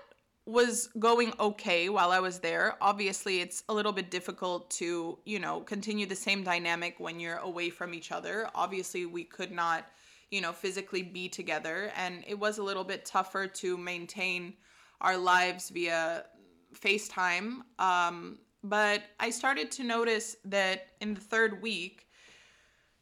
was 0.45 0.89
going 0.99 1.33
okay 1.39 1.87
while 1.89 2.11
I 2.11 2.19
was 2.19 2.39
there. 2.39 2.75
Obviously, 2.81 3.39
it's 3.39 3.63
a 3.69 3.73
little 3.73 3.93
bit 3.93 4.11
difficult 4.11 4.69
to, 4.71 5.17
you 5.23 5.39
know, 5.39 5.61
continue 5.61 6.05
the 6.05 6.15
same 6.15 6.43
dynamic 6.43 6.99
when 6.99 7.19
you're 7.19 7.37
away 7.37 7.69
from 7.69 7.93
each 7.93 8.11
other. 8.11 8.49
Obviously, 8.53 9.05
we 9.05 9.23
could 9.23 9.51
not, 9.51 9.85
you 10.31 10.41
know, 10.41 10.53
physically 10.53 11.03
be 11.03 11.29
together, 11.29 11.91
and 11.95 12.23
it 12.25 12.39
was 12.39 12.57
a 12.57 12.63
little 12.63 12.83
bit 12.83 13.05
tougher 13.05 13.47
to 13.47 13.77
maintain 13.77 14.53
our 15.01 15.17
lives 15.17 15.69
via 15.69 16.25
FaceTime. 16.73 17.59
Um, 17.77 18.39
but 18.63 19.03
I 19.19 19.29
started 19.29 19.71
to 19.71 19.83
notice 19.83 20.37
that 20.45 20.87
in 21.01 21.13
the 21.13 21.21
third 21.21 21.61
week, 21.61 22.07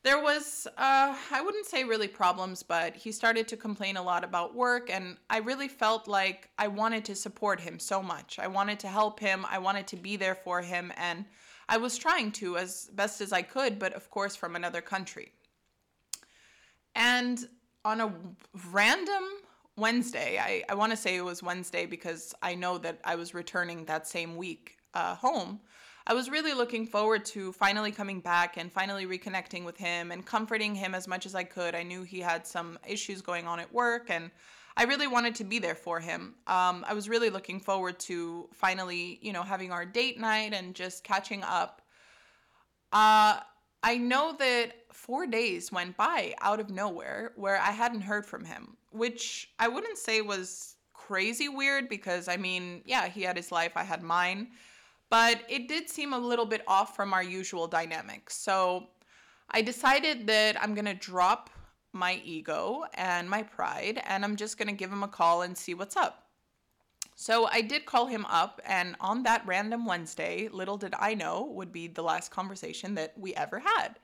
there 0.01 0.21
was 0.21 0.65
uh, 0.77 1.15
i 1.31 1.41
wouldn't 1.41 1.65
say 1.65 1.83
really 1.83 2.07
problems 2.07 2.63
but 2.63 2.95
he 2.95 3.12
started 3.12 3.50
to 3.50 3.57
complain 3.57 3.98
a 3.98 4.01
lot 4.01 4.24
about 4.24 4.55
work. 4.55 4.89
And 4.89 5.17
i 5.29 5.39
really 5.39 5.67
felt 5.67 6.07
like 6.07 6.50
i 6.57 6.67
wanted 6.67 7.03
to 7.05 7.15
support 7.15 7.59
him 7.59 7.79
so 7.79 8.01
much. 8.01 8.39
I 8.39 8.48
wanted 8.48 8.79
to 8.79 8.88
help 8.88 9.19
him. 9.19 9.45
I 9.50 9.59
wanted 9.59 9.88
to 9.88 9.98
be 9.98 10.15
there 10.15 10.36
for 10.36 10.62
him. 10.62 10.93
And 10.95 11.25
i 11.67 11.77
was 11.77 11.98
trying 11.98 12.31
to 12.31 12.57
as 12.57 12.89
best 12.93 13.21
as 13.21 13.33
i 13.33 13.41
could 13.41 13.77
but 13.77 13.93
of 13.93 14.09
course 14.09 14.36
from 14.36 14.55
another 14.55 14.81
country 14.81 15.33
and 16.96 17.48
on 17.86 18.01
a 18.01 18.13
random 18.72 19.24
wednesday 19.77 20.38
i, 20.39 20.63
I 20.69 20.75
want 20.75 20.91
to 20.91 20.98
say 20.98 21.15
it 21.15 21.24
was 21.24 21.41
wednesday 21.41 21.86
because 21.86 22.34
i 22.41 22.55
know 22.55 22.77
that 22.79 23.00
i 23.03 23.15
was 23.15 23.34
returning 23.34 23.86
that 23.86 24.08
same 24.08 24.36
week 24.36 24.77
uh, 24.93 25.15
home 25.15 25.60
I 26.10 26.13
was 26.13 26.27
really 26.27 26.55
looking 26.55 26.88
forward 26.88 27.24
to 27.25 27.51
finally 27.51 27.91
coming 27.91 28.19
back 28.19 28.58
and 28.58 28.72
finally 28.72 29.05
reconnecting 29.05 29.63
with 29.63 29.77
him 29.77 30.12
and 30.12 30.25
comforting 30.25 30.74
him 30.74 30.96
as 30.96 31.08
much 31.08 31.27
as 31.27 31.36
I 31.36 31.43
could. 31.43 31.75
I 31.75 31.84
knew 31.84 32.01
he 32.01 32.19
had 32.19 32.48
some 32.48 32.79
issues 32.88 33.22
going 33.22 33.46
on 33.46 33.60
at 33.60 33.72
work 33.72 34.10
and 34.10 34.31
I 34.75 34.86
really 34.86 35.05
wanted 35.05 35.36
to 35.36 35.43
be 35.43 35.60
there 35.60 35.75
for 35.75 36.00
him. 36.00 36.34
Um, 36.48 36.84
I 36.88 36.96
was 36.96 37.10
really 37.10 37.29
looking 37.29 37.60
forward 37.60 38.00
to 38.00 38.50
finally, 38.53 39.19
you 39.22 39.34
know, 39.34 39.43
having 39.43 39.72
our 39.72 39.86
date 39.86 40.19
night 40.19 40.51
and 40.51 40.74
just 40.74 41.03
catching 41.03 41.43
up. 41.43 41.84
Uh, 42.91 43.41
I 43.84 43.98
know 43.98 44.36
that 44.39 44.72
four 44.91 45.27
days 45.27 45.72
went 45.72 45.98
by 45.98 46.34
out 46.41 46.60
of 46.60 46.69
nowhere 46.69 47.34
where 47.36 47.58
I 47.58 47.72
hadn't 47.72 48.01
heard 48.01 48.25
from 48.25 48.46
him, 48.46 48.77
which 48.91 49.51
I 49.60 49.67
wouldn't 49.67 49.98
say 49.98 50.22
was 50.22 50.75
crazy 50.93 51.50
weird 51.50 51.89
because 51.89 52.27
I 52.27 52.38
mean, 52.38 52.81
yeah, 52.86 53.08
he 53.08 53.24
had 53.24 53.38
his 53.38 53.51
life, 53.51 53.74
I 53.75 53.84
had 53.84 54.03
mine 54.03 54.50
but 55.10 55.41
it 55.50 55.67
did 55.67 55.89
seem 55.89 56.13
a 56.13 56.19
little 56.19 56.46
bit 56.46 56.62
off 56.67 56.96
from 56.96 57.13
our 57.13 57.24
usual 57.24 57.67
dynamic. 57.67 58.29
So 58.29 58.88
I 59.50 59.62
decided 59.62 60.27
that 60.27 60.62
I'm 60.62 60.75
to 60.86 60.93
drop 60.93 61.50
my 61.91 62.22
ego 62.24 62.86
and 62.93 63.27
my 63.29 63.41
pride 63.41 64.01
and 64.05 64.24
I'm 64.24 64.36
just 64.36 64.58
to 64.67 64.75
give 64.75 64.91
him 64.91 65.03
a 65.03 65.08
call 65.08 65.41
and 65.41 65.58
see 65.58 65.74
what's 65.74 65.98
up. 65.98 66.25
So 67.15 67.48
I 67.48 67.60
did 67.60 67.86
call 67.86 68.05
him 68.05 68.25
up, 68.27 68.62
and 68.65 68.96
on 69.01 69.24
that 69.24 69.46
random 69.46 69.86
Wednesday, 69.86 70.48
little 70.48 70.77
did 70.77 70.93
I 70.98 71.15
know 71.15 71.51
would 71.53 71.69
be 71.69 71.88
the 71.88 72.01
last 72.01 72.31
conversation 72.31 72.96
that 72.96 73.13
we 73.17 73.36
ever 73.36 73.60
had. 73.60 74.00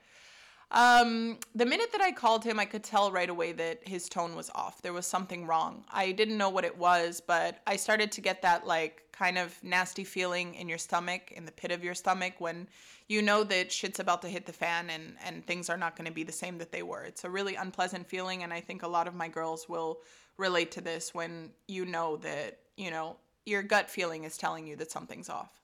Um, 0.72 1.38
the 1.54 1.64
minute 1.64 1.92
that 1.92 2.00
I 2.00 2.10
called 2.10 2.42
him, 2.42 2.58
I 2.58 2.64
could 2.64 2.82
tell 2.82 3.12
right 3.12 3.30
away 3.30 3.52
that 3.52 3.86
his 3.86 4.08
tone 4.08 4.34
was 4.34 4.50
off. 4.54 4.82
There 4.82 4.92
was 4.92 5.06
something 5.06 5.46
wrong. 5.46 5.84
I 5.92 6.10
didn't 6.10 6.36
know 6.36 6.50
what 6.50 6.64
it 6.64 6.76
was, 6.76 7.22
but 7.24 7.60
I 7.66 7.76
started 7.76 8.10
to 8.12 8.20
get 8.20 8.42
that 8.42 8.66
like 8.66 9.02
kind 9.12 9.38
of 9.38 9.56
nasty 9.62 10.02
feeling 10.02 10.54
in 10.54 10.68
your 10.68 10.78
stomach, 10.78 11.30
in 11.32 11.44
the 11.44 11.52
pit 11.52 11.70
of 11.70 11.84
your 11.84 11.94
stomach, 11.94 12.34
when 12.40 12.68
you 13.08 13.22
know 13.22 13.44
that 13.44 13.70
shit's 13.70 14.00
about 14.00 14.22
to 14.22 14.28
hit 14.28 14.44
the 14.44 14.52
fan 14.52 14.90
and 14.90 15.14
and 15.24 15.46
things 15.46 15.70
are 15.70 15.76
not 15.76 15.94
going 15.94 16.06
to 16.06 16.12
be 16.12 16.24
the 16.24 16.32
same 16.32 16.58
that 16.58 16.72
they 16.72 16.82
were. 16.82 17.04
It's 17.04 17.24
a 17.24 17.30
really 17.30 17.54
unpleasant 17.54 18.08
feeling, 18.08 18.42
and 18.42 18.52
I 18.52 18.60
think 18.60 18.82
a 18.82 18.88
lot 18.88 19.06
of 19.06 19.14
my 19.14 19.28
girls 19.28 19.68
will 19.68 20.00
relate 20.36 20.72
to 20.72 20.80
this 20.80 21.14
when 21.14 21.50
you 21.68 21.86
know 21.86 22.16
that 22.18 22.58
you 22.76 22.90
know 22.90 23.16
your 23.44 23.62
gut 23.62 23.88
feeling 23.88 24.24
is 24.24 24.36
telling 24.36 24.66
you 24.66 24.74
that 24.76 24.90
something's 24.90 25.30
off 25.30 25.60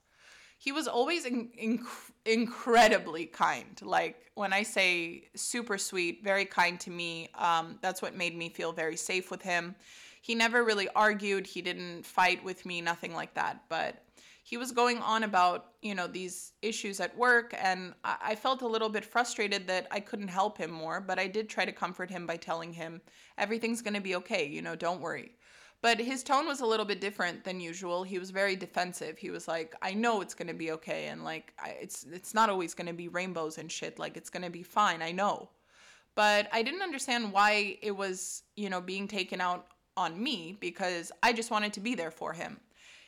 he 0.63 0.71
was 0.71 0.87
always 0.87 1.25
in, 1.25 1.49
inc- 1.61 2.11
incredibly 2.25 3.25
kind. 3.25 3.81
Like 3.81 4.31
when 4.35 4.53
I 4.53 4.63
say 4.63 5.25
super 5.35 5.77
sweet, 5.77 6.23
very 6.23 6.45
kind 6.45 6.79
to 6.79 6.89
me, 6.89 7.27
um, 7.35 7.77
that's 7.81 8.01
what 8.01 8.15
made 8.15 8.33
me 8.33 8.47
feel 8.47 8.71
very 8.71 8.95
safe 8.95 9.29
with 9.29 9.41
him. 9.41 9.75
He 10.21 10.35
never 10.35 10.63
really 10.63 10.87
argued, 10.95 11.45
he 11.45 11.61
didn't 11.61 12.05
fight 12.05 12.41
with 12.45 12.65
me, 12.65 12.79
nothing 12.79 13.13
like 13.13 13.33
that. 13.33 13.63
But 13.67 14.05
he 14.45 14.55
was 14.55 14.71
going 14.71 14.99
on 14.99 15.23
about, 15.23 15.71
you 15.81 15.95
know, 15.95 16.07
these 16.07 16.53
issues 16.61 17.01
at 17.01 17.17
work, 17.17 17.53
and 17.61 17.93
I, 18.05 18.15
I 18.21 18.35
felt 18.35 18.61
a 18.61 18.67
little 18.67 18.89
bit 18.89 19.03
frustrated 19.03 19.67
that 19.67 19.87
I 19.91 19.99
couldn't 19.99 20.29
help 20.29 20.57
him 20.57 20.71
more. 20.71 21.01
But 21.01 21.19
I 21.19 21.27
did 21.27 21.49
try 21.49 21.65
to 21.65 21.73
comfort 21.73 22.09
him 22.09 22.25
by 22.25 22.37
telling 22.37 22.71
him, 22.71 23.01
everything's 23.37 23.81
going 23.81 23.95
to 23.95 24.01
be 24.01 24.15
okay, 24.15 24.47
you 24.47 24.61
know, 24.61 24.77
don't 24.77 25.01
worry. 25.01 25.33
But 25.83 25.99
his 25.99 26.23
tone 26.23 26.47
was 26.47 26.61
a 26.61 26.65
little 26.65 26.85
bit 26.85 27.01
different 27.01 27.43
than 27.43 27.59
usual. 27.59 28.03
He 28.03 28.17
was 28.17 28.31
very 28.31 28.55
defensive. 28.55 29.17
He 29.17 29.29
was 29.29 29.49
like, 29.49 29.75
"I 29.81 29.93
know 29.93 30.21
it's 30.21 30.33
gonna 30.33 30.53
be 30.53 30.71
okay, 30.71 31.07
and 31.07 31.25
like, 31.25 31.53
I, 31.59 31.71
it's 31.81 32.05
it's 32.09 32.33
not 32.33 32.49
always 32.49 32.73
gonna 32.73 32.93
be 32.93 33.09
rainbows 33.09 33.57
and 33.57 33.69
shit. 33.69 33.99
Like, 33.99 34.15
it's 34.15 34.29
gonna 34.29 34.49
be 34.49 34.63
fine. 34.63 35.01
I 35.01 35.11
know." 35.11 35.49
But 36.15 36.47
I 36.53 36.63
didn't 36.63 36.83
understand 36.83 37.33
why 37.33 37.77
it 37.81 37.91
was, 37.91 38.43
you 38.55 38.69
know, 38.69 38.79
being 38.79 39.09
taken 39.09 39.41
out 39.41 39.67
on 39.97 40.23
me 40.23 40.57
because 40.61 41.11
I 41.21 41.33
just 41.33 41.51
wanted 41.51 41.73
to 41.73 41.81
be 41.81 41.95
there 41.95 42.11
for 42.11 42.31
him. 42.31 42.61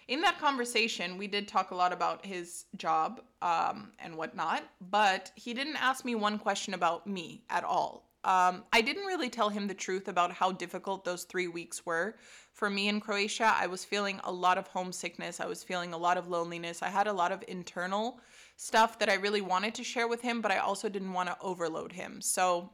In 0.09 0.19
that 0.21 0.37
conversation, 0.37 1.17
we 1.17 1.27
did 1.27 1.47
talk 1.47 1.71
a 1.71 1.75
lot 1.75 1.93
about 1.93 2.25
his 2.25 2.65
job 2.75 3.21
um, 3.41 3.93
and 3.99 4.17
whatnot, 4.17 4.63
but 4.81 5.31
he 5.35 5.53
didn't 5.53 5.77
ask 5.77 6.03
me 6.03 6.13
one 6.13 6.37
question 6.37 6.73
about 6.73 7.07
me 7.07 7.43
at 7.49 7.63
all. 7.63 8.03
Um, 8.25 8.63
I 8.73 8.81
didn't 8.81 9.05
really 9.05 9.29
tell 9.29 9.49
him 9.49 9.67
the 9.67 9.75
truth 9.75 10.07
about 10.07 10.31
how 10.31 10.51
difficult 10.51 11.05
those 11.05 11.25
three 11.25 11.47
weeks 11.47 11.85
were 11.85 12.15
for 12.53 12.71
me 12.71 12.87
in 12.87 12.99
Croatia. 12.99 13.53
I 13.55 13.67
was 13.67 13.85
feeling 13.85 14.19
a 14.23 14.31
lot 14.31 14.57
of 14.57 14.67
homesickness. 14.67 15.39
I 15.39 15.45
was 15.45 15.63
feeling 15.63 15.93
a 15.93 15.97
lot 15.97 16.17
of 16.17 16.27
loneliness. 16.27 16.81
I 16.81 16.87
had 16.87 17.05
a 17.05 17.13
lot 17.13 17.31
of 17.31 17.43
internal 17.47 18.19
stuff 18.57 18.97
that 18.97 19.09
I 19.09 19.13
really 19.13 19.41
wanted 19.41 19.75
to 19.75 19.83
share 19.83 20.07
with 20.07 20.21
him, 20.21 20.41
but 20.41 20.51
I 20.51 20.57
also 20.57 20.89
didn't 20.89 21.13
want 21.13 21.29
to 21.29 21.37
overload 21.39 21.91
him. 21.91 22.19
So 22.19 22.71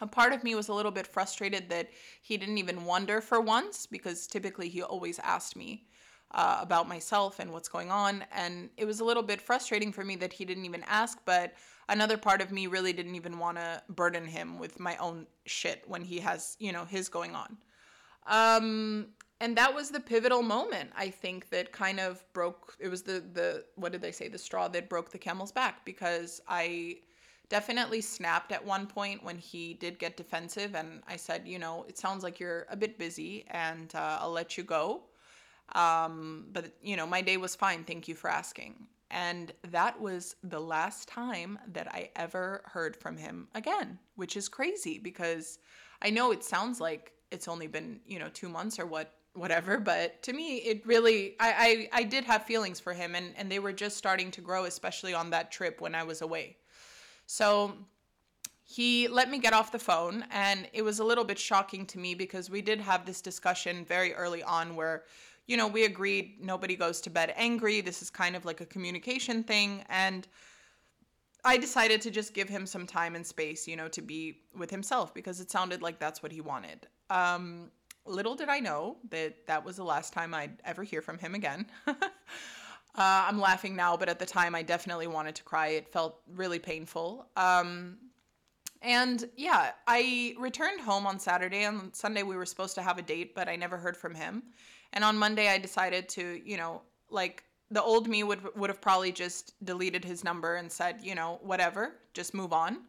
a 0.00 0.06
part 0.06 0.32
of 0.32 0.42
me 0.42 0.54
was 0.54 0.68
a 0.68 0.74
little 0.74 0.92
bit 0.92 1.06
frustrated 1.06 1.68
that 1.68 1.90
he 2.22 2.38
didn't 2.38 2.56
even 2.56 2.86
wonder 2.86 3.20
for 3.20 3.42
once 3.42 3.84
because 3.84 4.26
typically 4.26 4.70
he 4.70 4.82
always 4.82 5.18
asked 5.18 5.54
me 5.54 5.84
uh, 6.32 6.58
about 6.60 6.88
myself 6.88 7.38
and 7.38 7.52
what's 7.52 7.68
going 7.68 7.90
on. 7.90 8.24
And 8.32 8.70
it 8.76 8.84
was 8.84 9.00
a 9.00 9.04
little 9.04 9.22
bit 9.22 9.40
frustrating 9.40 9.92
for 9.92 10.04
me 10.04 10.16
that 10.16 10.32
he 10.32 10.44
didn't 10.44 10.64
even 10.64 10.84
ask, 10.86 11.18
but 11.24 11.54
another 11.88 12.16
part 12.16 12.40
of 12.40 12.52
me 12.52 12.66
really 12.66 12.92
didn't 12.92 13.14
even 13.14 13.38
want 13.38 13.56
to 13.56 13.82
burden 13.88 14.26
him 14.26 14.58
with 14.58 14.78
my 14.78 14.96
own 14.96 15.26
shit 15.46 15.84
when 15.86 16.02
he 16.02 16.18
has, 16.18 16.56
you 16.58 16.72
know, 16.72 16.84
his 16.84 17.08
going 17.08 17.34
on. 17.34 17.56
Um, 18.26 19.08
and 19.40 19.56
that 19.56 19.72
was 19.72 19.90
the 19.90 20.00
pivotal 20.00 20.42
moment 20.42 20.90
i 20.96 21.08
think 21.08 21.48
that 21.50 21.72
kind 21.72 22.00
of 22.00 22.24
broke 22.32 22.76
it 22.78 22.88
was 22.88 23.02
the 23.02 23.22
the 23.32 23.64
what 23.76 23.92
did 23.92 24.00
they 24.00 24.12
say 24.12 24.28
the 24.28 24.38
straw 24.38 24.68
that 24.68 24.88
broke 24.88 25.10
the 25.10 25.18
camel's 25.18 25.52
back 25.52 25.84
because 25.84 26.40
i 26.48 26.96
definitely 27.48 28.00
snapped 28.00 28.52
at 28.52 28.64
one 28.64 28.86
point 28.86 29.22
when 29.24 29.38
he 29.38 29.74
did 29.74 29.98
get 29.98 30.16
defensive 30.16 30.74
and 30.74 31.02
i 31.06 31.16
said 31.16 31.42
you 31.46 31.58
know 31.58 31.84
it 31.88 31.96
sounds 31.96 32.22
like 32.22 32.40
you're 32.40 32.66
a 32.70 32.76
bit 32.76 32.98
busy 32.98 33.44
and 33.50 33.94
uh, 33.94 34.18
i'll 34.20 34.32
let 34.32 34.58
you 34.58 34.64
go 34.64 35.02
um, 35.74 36.46
but 36.52 36.72
you 36.82 36.96
know 36.96 37.06
my 37.06 37.20
day 37.20 37.36
was 37.36 37.54
fine. 37.54 37.84
Thank 37.84 38.08
you 38.08 38.14
for 38.14 38.30
asking. 38.30 38.86
And 39.10 39.52
that 39.70 39.98
was 39.98 40.36
the 40.42 40.60
last 40.60 41.08
time 41.08 41.58
that 41.72 41.88
I 41.88 42.10
ever 42.14 42.62
heard 42.66 42.94
from 42.94 43.16
him 43.16 43.48
again, 43.54 43.98
which 44.16 44.36
is 44.36 44.50
crazy 44.50 44.98
because 44.98 45.58
I 46.02 46.10
know 46.10 46.30
it 46.30 46.44
sounds 46.44 46.78
like 46.78 47.12
it's 47.30 47.48
only 47.48 47.68
been, 47.68 48.00
you 48.06 48.18
know, 48.18 48.28
two 48.28 48.48
months 48.48 48.78
or 48.78 48.86
what 48.86 49.14
whatever 49.34 49.78
but 49.78 50.20
to 50.20 50.32
me 50.32 50.56
it 50.56 50.84
really 50.84 51.36
I, 51.38 51.88
I 51.92 52.00
i 52.00 52.02
did 52.02 52.24
have 52.24 52.42
feelings 52.42 52.80
for 52.80 52.92
him 52.92 53.14
and 53.14 53.32
and 53.36 53.52
they 53.52 53.60
were 53.60 53.72
just 53.72 53.96
starting 53.96 54.32
to 54.32 54.40
grow 54.40 54.64
especially 54.64 55.14
on 55.14 55.30
that 55.30 55.52
trip 55.52 55.80
when 55.80 55.94
i 55.94 56.02
was 56.02 56.22
away. 56.22 56.56
So 57.26 57.76
he 58.70 59.08
let 59.08 59.30
me 59.30 59.38
get 59.38 59.54
off 59.54 59.72
the 59.72 59.78
phone 59.78 60.24
and 60.30 60.68
it 60.74 60.82
was 60.82 60.98
a 60.98 61.04
little 61.04 61.24
bit 61.24 61.38
shocking 61.38 61.86
to 61.86 61.98
me 61.98 62.14
because 62.14 62.50
we 62.50 62.60
did 62.60 62.80
have 62.80 63.06
this 63.06 63.22
discussion 63.22 63.84
very 63.84 64.12
early 64.14 64.42
on 64.42 64.76
where 64.76 65.04
you 65.48 65.56
know, 65.56 65.66
we 65.66 65.84
agreed 65.84 66.36
nobody 66.40 66.76
goes 66.76 67.00
to 67.00 67.10
bed 67.10 67.32
angry. 67.34 67.80
This 67.80 68.02
is 68.02 68.10
kind 68.10 68.36
of 68.36 68.44
like 68.44 68.60
a 68.60 68.66
communication 68.66 69.42
thing. 69.42 69.82
And 69.88 70.28
I 71.42 71.56
decided 71.56 72.02
to 72.02 72.10
just 72.10 72.34
give 72.34 72.48
him 72.48 72.66
some 72.66 72.86
time 72.86 73.16
and 73.16 73.26
space, 73.26 73.66
you 73.66 73.74
know, 73.74 73.88
to 73.88 74.02
be 74.02 74.42
with 74.56 74.70
himself 74.70 75.14
because 75.14 75.40
it 75.40 75.50
sounded 75.50 75.80
like 75.80 75.98
that's 75.98 76.22
what 76.22 76.30
he 76.30 76.42
wanted. 76.42 76.86
Um, 77.08 77.70
little 78.04 78.34
did 78.34 78.50
I 78.50 78.60
know 78.60 78.98
that 79.10 79.46
that 79.46 79.64
was 79.64 79.76
the 79.76 79.84
last 79.84 80.12
time 80.12 80.34
I'd 80.34 80.60
ever 80.64 80.82
hear 80.82 81.00
from 81.00 81.16
him 81.16 81.34
again. 81.34 81.64
uh, 81.86 81.94
I'm 82.94 83.40
laughing 83.40 83.74
now, 83.74 83.96
but 83.96 84.10
at 84.10 84.18
the 84.18 84.26
time 84.26 84.54
I 84.54 84.62
definitely 84.62 85.06
wanted 85.06 85.34
to 85.36 85.42
cry. 85.44 85.68
It 85.68 85.88
felt 85.88 86.20
really 86.34 86.58
painful. 86.58 87.26
Um, 87.38 87.96
and 88.82 89.28
yeah, 89.36 89.72
I 89.86 90.34
returned 90.38 90.80
home 90.80 91.06
on 91.06 91.18
Saturday. 91.18 91.64
On 91.64 91.92
Sunday, 91.92 92.22
we 92.22 92.36
were 92.36 92.46
supposed 92.46 92.74
to 92.76 92.82
have 92.82 92.98
a 92.98 93.02
date, 93.02 93.34
but 93.34 93.48
I 93.48 93.56
never 93.56 93.76
heard 93.76 93.96
from 93.96 94.14
him. 94.14 94.42
And 94.92 95.04
on 95.04 95.18
Monday, 95.18 95.48
I 95.48 95.58
decided 95.58 96.08
to, 96.10 96.40
you 96.44 96.56
know, 96.56 96.82
like 97.10 97.44
the 97.70 97.82
old 97.82 98.08
me 98.08 98.22
would 98.22 98.40
would 98.56 98.70
have 98.70 98.80
probably 98.80 99.12
just 99.12 99.54
deleted 99.64 100.04
his 100.04 100.24
number 100.24 100.56
and 100.56 100.70
said, 100.70 101.00
you 101.02 101.14
know, 101.14 101.38
whatever, 101.42 101.96
just 102.14 102.34
move 102.34 102.52
on. 102.52 102.84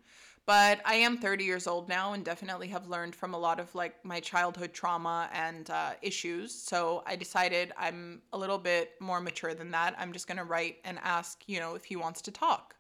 But 0.46 0.82
I 0.84 0.96
am 0.96 1.18
30 1.18 1.44
years 1.44 1.68
old 1.68 1.88
now 1.88 2.14
and 2.14 2.26
definitely 2.26 2.70
have 2.70 2.88
learned 2.88 3.14
from 3.14 3.36
a 3.36 3.38
lot 3.38 3.60
of 3.60 3.74
like 3.76 4.04
my 4.04 4.20
childhood 4.20 4.74
trauma 4.74 5.30
and 5.32 5.70
uh, 5.70 5.92
issues. 6.02 6.52
So 6.52 7.04
I 7.06 7.16
decided 7.16 7.72
I'm 7.78 8.24
a 8.34 8.38
little 8.38 8.58
bit 8.58 8.94
more 9.00 9.22
mature 9.22 9.54
than 9.54 9.70
that. 9.72 9.94
I'm 10.00 10.12
just 10.12 10.28
to 10.38 10.44
write 10.44 10.78
and 10.86 10.98
ask, 11.04 11.44
you 11.46 11.60
know, 11.60 11.76
if 11.76 11.86
he 11.86 11.96
wants 11.98 12.24
to 12.24 12.32
talk. 12.32 12.76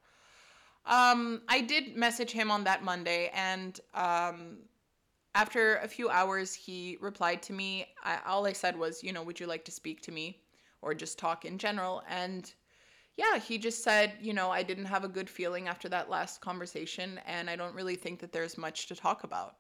Um, 0.85 1.41
I 1.47 1.61
did 1.61 1.95
message 1.95 2.31
him 2.31 2.49
on 2.49 2.63
that 2.63 2.83
Monday, 2.83 3.31
and 3.33 3.79
um, 3.93 4.57
after 5.35 5.77
a 5.77 5.87
few 5.87 6.09
hours, 6.09 6.53
he 6.53 6.97
replied 7.01 7.41
to 7.43 7.53
me. 7.53 7.85
I, 8.03 8.19
all 8.25 8.45
I 8.45 8.53
said 8.53 8.77
was, 8.77 9.03
you 9.03 9.13
know, 9.13 9.23
would 9.23 9.39
you 9.39 9.45
like 9.45 9.65
to 9.65 9.71
speak 9.71 10.01
to 10.03 10.11
me 10.11 10.41
or 10.81 10.93
just 10.93 11.19
talk 11.19 11.45
in 11.45 11.57
general? 11.57 12.01
And 12.09 12.51
yeah, 13.17 13.37
he 13.37 13.57
just 13.57 13.83
said, 13.83 14.13
you 14.21 14.33
know, 14.33 14.49
I 14.49 14.63
didn't 14.63 14.85
have 14.85 15.03
a 15.03 15.09
good 15.09 15.29
feeling 15.29 15.67
after 15.67 15.89
that 15.89 16.09
last 16.09 16.41
conversation, 16.41 17.19
and 17.27 17.49
I 17.49 17.55
don't 17.55 17.75
really 17.75 17.95
think 17.95 18.19
that 18.21 18.31
there's 18.31 18.57
much 18.57 18.87
to 18.87 18.95
talk 18.95 19.23
about. 19.23 19.55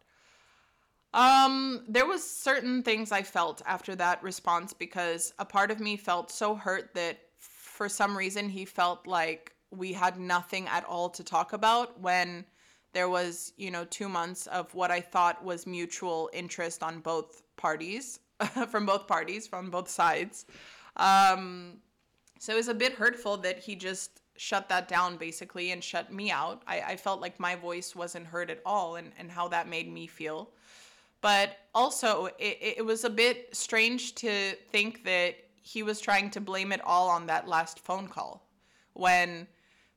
Um, 1.13 1.83
there 1.87 2.05
was 2.05 2.23
certain 2.23 2.83
things 2.83 3.11
I 3.11 3.23
felt 3.23 3.61
after 3.65 3.95
that 3.95 4.21
response 4.21 4.73
because 4.73 5.33
a 5.39 5.45
part 5.45 5.71
of 5.71 5.79
me 5.79 5.97
felt 5.97 6.31
so 6.31 6.55
hurt 6.55 6.93
that 6.93 7.19
for 7.37 7.89
some 7.89 8.15
reason 8.15 8.47
he 8.47 8.63
felt 8.63 9.07
like 9.07 9.53
we 9.71 9.93
had 9.93 10.19
nothing 10.19 10.67
at 10.67 10.83
all 10.85 11.09
to 11.09 11.23
talk 11.23 11.53
about 11.53 11.99
when 11.99 12.45
there 12.93 13.09
was, 13.09 13.53
you 13.57 13.69
know, 13.69 13.85
2 13.85 14.09
months 14.09 14.47
of 14.47 14.73
what 14.73 14.89
I 14.91 14.99
thought 14.99 15.43
was 15.43 15.67
mutual 15.67 16.29
interest 16.33 16.81
on 16.81 16.99
both 16.99 17.43
parties, 17.55 18.19
from 18.69 18.85
both 18.85 19.07
parties, 19.07 19.47
from 19.47 19.69
both 19.69 19.89
sides. 19.89 20.45
Um, 20.95 21.77
so 22.39 22.53
it 22.53 22.55
was 22.55 22.67
a 22.67 22.73
bit 22.73 22.93
hurtful 22.93 23.37
that 23.37 23.59
he 23.59 23.75
just 23.75 24.21
shut 24.37 24.69
that 24.69 24.87
down 24.87 25.17
basically 25.17 25.71
and 25.71 25.83
shut 25.83 26.11
me 26.11 26.31
out. 26.31 26.63
I, 26.65 26.81
I 26.81 26.95
felt 26.95 27.19
like 27.19 27.39
my 27.39 27.55
voice 27.55 27.95
wasn't 27.95 28.25
heard 28.25 28.49
at 28.49 28.61
all 28.65 28.95
and, 28.95 29.11
and 29.19 29.29
how 29.29 29.49
that 29.49 29.67
made 29.67 29.91
me 29.91 30.07
feel. 30.07 30.49
But 31.21 31.57
also, 31.75 32.27
it, 32.39 32.77
it 32.77 32.85
was 32.85 33.03
a 33.03 33.09
bit 33.09 33.53
strange 33.53 34.15
to 34.15 34.53
think 34.71 35.03
that 35.03 35.35
he 35.61 35.83
was 35.83 35.99
trying 35.99 36.31
to 36.31 36.41
blame 36.41 36.71
it 36.71 36.81
all 36.85 37.09
on 37.09 37.27
that 37.27 37.47
last 37.47 37.79
phone 37.79 38.07
call 38.07 38.47
when 38.93 39.45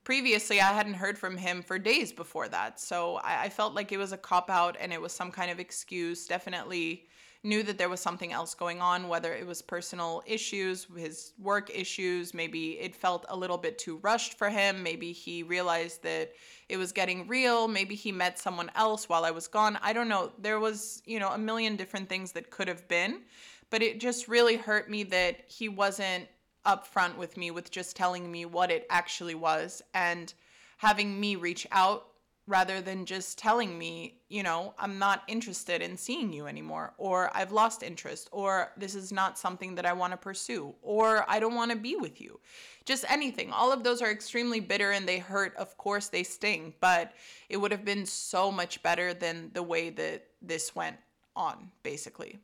previously 0.03 0.59
I 0.59 0.73
hadn't 0.73 0.95
heard 0.95 1.17
from 1.17 1.37
him 1.37 1.61
for 1.61 1.79
days 1.79 2.11
before 2.11 2.47
that. 2.49 2.79
So 2.79 3.15
I, 3.17 3.43
I 3.43 3.49
felt 3.49 3.73
like 3.73 3.91
it 3.91 3.97
was 3.97 4.11
a 4.11 4.17
cop 4.17 4.49
out 4.49 4.75
and 4.79 4.91
it 4.91 5.01
was 5.01 5.13
some 5.13 5.31
kind 5.31 5.51
of 5.51 5.59
excuse. 5.59 6.27
Definitely 6.27 7.05
knew 7.43 7.61
that 7.63 7.77
there 7.77 7.89
was 7.89 7.99
something 7.99 8.31
else 8.31 8.55
going 8.55 8.79
on, 8.79 9.09
whether 9.09 9.33
it 9.33 9.45
was 9.45 9.61
personal 9.61 10.23
issues, 10.25 10.87
his 10.95 11.33
work 11.37 11.69
issues, 11.73 12.33
maybe 12.33 12.79
it 12.79 12.95
felt 12.95 13.25
a 13.27 13.35
little 13.35 13.57
bit 13.57 13.77
too 13.77 13.97
rushed 13.97 14.37
for 14.37 14.49
him, 14.49 14.81
maybe 14.81 15.11
he 15.11 15.43
realized 15.43 16.01
that 16.03 16.31
it 16.69 16.77
was 16.77 16.93
getting 16.93 17.27
real, 17.27 17.67
maybe 17.67 17.95
he 17.95 18.13
met 18.13 18.39
someone 18.39 18.71
else 18.75 19.09
while 19.09 19.25
I 19.25 19.31
was 19.31 19.47
gone. 19.49 19.77
I 19.81 19.91
don't 19.91 20.07
know. 20.07 20.31
There 20.39 20.59
was, 20.59 21.01
you 21.05 21.19
know, 21.19 21.29
a 21.29 21.37
million 21.37 21.75
different 21.75 22.07
things 22.07 22.31
that 22.31 22.49
could 22.49 22.69
have 22.69 22.87
been, 22.87 23.21
but 23.69 23.83
it 23.83 23.99
just 23.99 24.29
really 24.29 24.55
hurt 24.55 24.89
me 24.89 25.03
that 25.03 25.41
he 25.47 25.67
wasn't 25.67 26.27
upfront 26.65 27.17
with 27.17 27.37
me 27.37 27.51
with 27.51 27.71
just 27.71 27.95
telling 27.95 28.31
me 28.31 28.45
what 28.45 28.71
it 28.71 28.85
actually 28.89 29.35
was 29.35 29.81
and 29.93 30.33
having 30.77 31.19
me 31.19 31.35
reach 31.35 31.67
out 31.71 32.07
rather 32.45 32.81
than 32.81 33.05
just 33.05 33.37
telling 33.37 33.77
me, 33.77 34.15
you 34.27 34.43
know, 34.43 34.73
I'm 34.77 34.99
not 34.99 35.23
interested 35.27 35.81
in 35.81 35.95
seeing 35.95 36.33
you 36.33 36.45
anymore, 36.45 36.93
or 36.97 37.31
I've 37.33 37.53
lost 37.53 37.83
interest, 37.83 38.27
or 38.33 38.73
this 38.75 38.95
is 38.95 39.13
not 39.13 39.37
something 39.39 39.75
that 39.75 39.85
I 39.85 39.93
want 39.93 40.11
to 40.11 40.17
pursue, 40.17 40.75
or 40.81 41.23
I 41.29 41.39
don't 41.39 41.55
want 41.55 41.71
to 41.71 41.77
be 41.77 41.95
with 41.95 42.19
you. 42.19 42.39
Just 42.83 43.05
anything. 43.09 43.51
All 43.51 43.71
of 43.71 43.83
those 43.83 44.01
are 44.01 44.11
extremely 44.11 44.59
bitter 44.59 44.91
and 44.91 45.07
they 45.07 45.19
hurt. 45.19 45.55
Of 45.55 45.77
course, 45.77 46.09
they 46.09 46.23
sting, 46.23 46.73
but 46.81 47.13
it 47.47 47.55
would 47.55 47.71
have 47.71 47.85
been 47.85 48.05
so 48.05 48.51
much 48.51 48.83
better 48.83 49.13
than 49.13 49.51
the 49.53 49.63
way 49.63 49.89
that 49.91 50.25
this 50.41 50.75
went 50.75 50.97
on, 51.37 51.71
basically. 51.81 52.39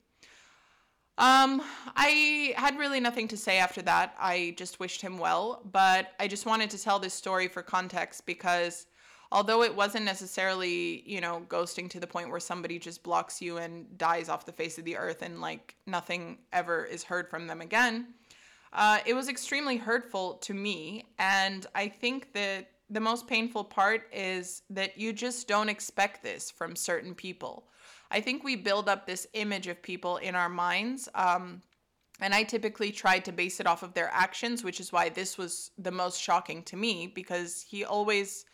Um, 1.20 1.62
I 1.98 2.54
had 2.56 2.78
really 2.78 3.02
nothing 3.02 3.28
to 3.28 3.38
say 3.38 3.58
after 3.58 3.82
that. 3.82 4.16
I 4.18 4.54
just 4.58 4.80
wished 4.80 5.02
him 5.02 5.18
well, 5.18 5.62
but 5.70 6.14
I 6.18 6.30
just 6.30 6.46
wanted 6.46 6.70
to 6.70 6.82
tell 6.82 6.98
this 6.98 7.14
story 7.14 7.50
for 7.50 7.62
context 7.62 8.26
because 8.26 8.88
although 9.30 9.62
it 9.62 9.76
wasn't 9.76 10.06
necessarily, 10.06 11.04
you 11.06 11.20
know, 11.20 11.46
ghosting 11.50 11.90
to 11.90 12.00
the 12.00 12.08
point 12.08 12.30
where 12.30 12.40
somebody 12.40 12.80
just 12.80 13.04
blocks 13.04 13.42
you 13.42 13.58
and 13.58 13.98
dies 13.98 14.30
off 14.30 14.46
the 14.46 14.54
face 14.54 14.78
of 14.78 14.86
the 14.86 14.96
earth 14.96 15.22
and 15.22 15.42
like 15.42 15.76
nothing 15.86 16.38
ever 16.54 16.86
is 16.86 17.04
heard 17.04 17.30
from 17.30 17.48
them 17.48 17.60
again, 17.60 18.08
uh, 18.72 19.00
it 19.06 19.14
was 19.14 19.28
extremely 19.28 19.76
hurtful 19.76 20.36
to 20.36 20.54
me. 20.54 21.04
And 21.20 21.66
I 21.76 21.90
think 21.90 22.32
that 22.32 22.70
the 22.90 23.02
most 23.02 23.28
painful 23.28 23.66
part 23.66 24.08
is 24.14 24.62
that 24.70 24.98
you 24.98 25.12
just 25.12 25.50
don't 25.50 25.68
expect 25.68 26.24
this 26.24 26.50
from 26.50 26.78
certain 26.78 27.14
people. 27.14 27.66
I 28.12 28.22
think 28.22 28.44
we 28.44 28.56
build 28.56 28.90
up 28.90 29.06
this 29.06 29.28
image 29.34 29.68
of 29.68 29.82
people 29.82 30.18
in 30.18 30.36
our 30.36 30.50
minds. 30.50 31.08
Um, 31.16 31.62
and 32.22 32.34
I 32.34 32.44
typically 32.44 32.92
tried 32.92 33.26
to 33.26 33.32
base 33.32 33.60
it 33.60 33.68
off 33.68 33.84
of 33.84 33.94
their 33.94 34.10
actions, 34.12 34.64
which 34.64 34.80
is 34.80 34.92
why 34.92 35.10
this 35.10 35.38
was 35.38 35.72
the 35.78 35.92
most 35.92 36.22
shocking 36.22 36.64
to 36.64 36.76
me 36.76 37.08
because 37.08 37.66
he 37.68 37.86
always 37.86 38.46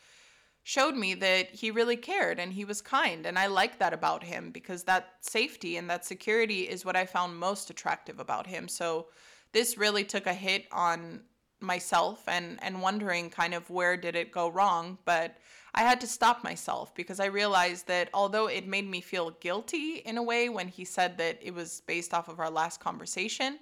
showed 0.64 0.96
me 0.96 1.14
that 1.16 1.50
he 1.52 1.72
really 1.72 1.96
cared 1.96 2.40
and 2.40 2.54
he 2.54 2.66
was 2.66 2.82
kind. 2.82 3.26
And 3.26 3.40
I 3.40 3.48
like 3.48 3.80
that 3.80 3.94
about 3.94 4.24
him 4.24 4.52
because 4.52 4.84
that 4.84 5.14
safety 5.22 5.78
and 5.78 5.90
that 5.90 6.06
security 6.06 6.62
is 6.62 6.86
what 6.86 6.96
I 6.96 7.06
found 7.06 7.38
most 7.38 7.70
attractive 7.70 8.20
about 8.20 8.48
him. 8.48 8.68
So 8.68 9.08
this 9.52 9.78
really 9.78 10.04
took 10.04 10.28
a 10.28 10.34
hit 10.34 10.66
on 10.72 11.22
myself 11.62 12.24
and 12.28 12.60
and 12.62 12.82
wondering 12.82 13.30
kind 13.30 13.54
of 13.54 13.70
where 13.70 13.96
did 13.98 14.16
it 14.16 14.32
go 14.32 14.50
wrong 14.50 14.98
but 15.06 15.38
i 15.76 15.82
had 15.82 16.02
to 16.02 16.08
stop 16.08 16.44
myself 16.44 16.94
because 16.96 17.20
i 17.20 17.26
realized 17.26 17.88
that 17.88 18.10
although 18.14 18.48
it 18.48 18.68
made 18.68 18.90
me 18.90 19.02
feel 19.02 19.32
guilty 19.40 20.02
in 20.06 20.18
a 20.18 20.24
way 20.24 20.50
when 20.50 20.68
he 20.68 20.84
said 20.84 21.18
that 21.18 21.38
it 21.42 21.54
was 21.54 21.82
based 21.86 22.14
off 22.14 22.28
of 22.28 22.40
our 22.40 22.50
last 22.50 22.80
conversation 22.80 23.60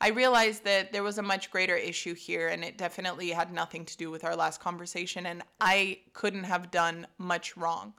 I 0.00 0.10
realized 0.10 0.62
that 0.62 0.92
there 0.92 1.02
was 1.02 1.18
a 1.18 1.22
much 1.22 1.50
greater 1.50 1.74
issue 1.74 2.14
here, 2.14 2.48
and 2.48 2.62
it 2.62 2.78
definitely 2.78 3.30
had 3.30 3.52
nothing 3.52 3.84
to 3.84 3.96
do 3.96 4.12
with 4.12 4.22
our 4.24 4.36
last 4.36 4.60
conversation, 4.60 5.26
and 5.26 5.42
I 5.60 5.98
couldn't 6.12 6.44
have 6.44 6.70
done 6.70 7.06
much 7.18 7.56
wrong. 7.56 7.94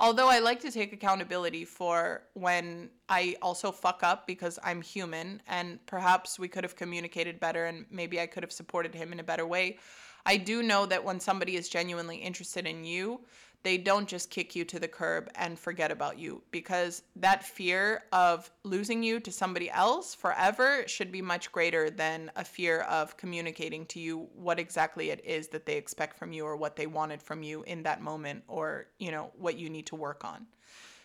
Although 0.00 0.28
I 0.28 0.38
like 0.38 0.60
to 0.60 0.70
take 0.70 0.92
accountability 0.92 1.64
for 1.64 2.22
when 2.34 2.90
I 3.08 3.34
also 3.42 3.72
fuck 3.72 4.04
up 4.04 4.28
because 4.28 4.56
I'm 4.62 4.80
human, 4.80 5.42
and 5.48 5.84
perhaps 5.86 6.38
we 6.38 6.46
could 6.46 6.62
have 6.62 6.76
communicated 6.76 7.40
better, 7.40 7.64
and 7.66 7.84
maybe 7.90 8.20
I 8.20 8.26
could 8.26 8.44
have 8.44 8.52
supported 8.52 8.94
him 8.94 9.12
in 9.12 9.18
a 9.18 9.24
better 9.24 9.44
way. 9.44 9.78
I 10.24 10.36
do 10.36 10.62
know 10.62 10.86
that 10.86 11.02
when 11.02 11.18
somebody 11.18 11.56
is 11.56 11.68
genuinely 11.68 12.18
interested 12.18 12.64
in 12.64 12.84
you, 12.84 13.22
they 13.62 13.76
don't 13.76 14.08
just 14.08 14.30
kick 14.30 14.54
you 14.54 14.64
to 14.64 14.78
the 14.78 14.88
curb 14.88 15.28
and 15.34 15.58
forget 15.58 15.90
about 15.90 16.18
you 16.18 16.42
because 16.50 17.02
that 17.16 17.44
fear 17.44 18.04
of 18.12 18.50
losing 18.62 19.02
you 19.02 19.20
to 19.20 19.32
somebody 19.32 19.70
else 19.70 20.14
forever 20.14 20.84
should 20.86 21.10
be 21.10 21.20
much 21.20 21.50
greater 21.50 21.90
than 21.90 22.30
a 22.36 22.44
fear 22.44 22.80
of 22.82 23.16
communicating 23.16 23.84
to 23.86 24.00
you 24.00 24.28
what 24.34 24.58
exactly 24.58 25.10
it 25.10 25.20
is 25.24 25.48
that 25.48 25.66
they 25.66 25.76
expect 25.76 26.18
from 26.18 26.32
you 26.32 26.44
or 26.44 26.56
what 26.56 26.76
they 26.76 26.86
wanted 26.86 27.22
from 27.22 27.42
you 27.42 27.62
in 27.64 27.82
that 27.82 28.00
moment 28.00 28.44
or, 28.46 28.86
you 28.98 29.10
know, 29.10 29.30
what 29.36 29.58
you 29.58 29.68
need 29.68 29.86
to 29.86 29.96
work 29.96 30.24
on. 30.24 30.46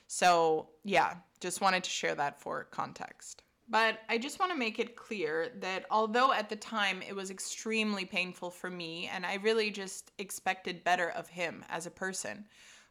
So, 0.07 0.69
yeah, 0.83 1.15
just 1.39 1.59
wanted 1.59 1.83
to 1.83 1.89
share 1.89 2.15
that 2.15 2.39
for 2.39 2.65
context. 2.65 3.41
But 3.73 4.01
I 4.07 4.19
just 4.19 4.39
want 4.39 4.51
to 4.51 4.57
make 4.57 4.77
it 4.77 4.95
clear 4.95 5.49
that 5.59 5.88
although 5.89 6.31
at 6.31 6.47
the 6.47 6.55
time 6.55 7.01
it 7.01 7.15
was 7.15 7.31
extremely 7.31 8.05
painful 8.05 8.51
for 8.51 8.69
me, 8.69 9.09
and 9.12 9.25
I 9.25 9.39
really 9.41 9.71
just 9.71 10.12
expected 10.19 10.83
better 10.83 11.09
of 11.09 11.27
him 11.27 11.65
as 11.69 11.88
a 11.88 11.89
person, 11.89 12.45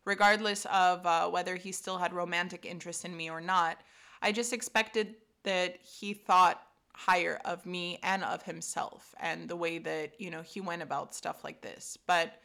regardless 0.04 0.66
of 0.66 1.06
uh, 1.06 1.28
whether 1.28 1.54
he 1.54 1.70
still 1.70 1.98
had 1.98 2.12
romantic 2.12 2.66
interest 2.66 3.04
in 3.04 3.16
me 3.16 3.30
or 3.30 3.40
not, 3.40 3.78
I 4.22 4.32
just 4.32 4.52
expected 4.52 5.14
that 5.44 5.76
he 5.82 6.14
thought 6.14 6.66
higher 6.94 7.40
of 7.44 7.64
me 7.64 8.00
and 8.02 8.24
of 8.24 8.42
himself 8.42 9.14
and 9.20 9.48
the 9.48 9.54
way 9.54 9.78
that, 9.78 10.20
you 10.20 10.32
know, 10.32 10.42
he 10.42 10.60
went 10.60 10.82
about 10.82 11.14
stuff 11.14 11.44
like 11.44 11.60
this. 11.60 11.96
But 12.08 12.40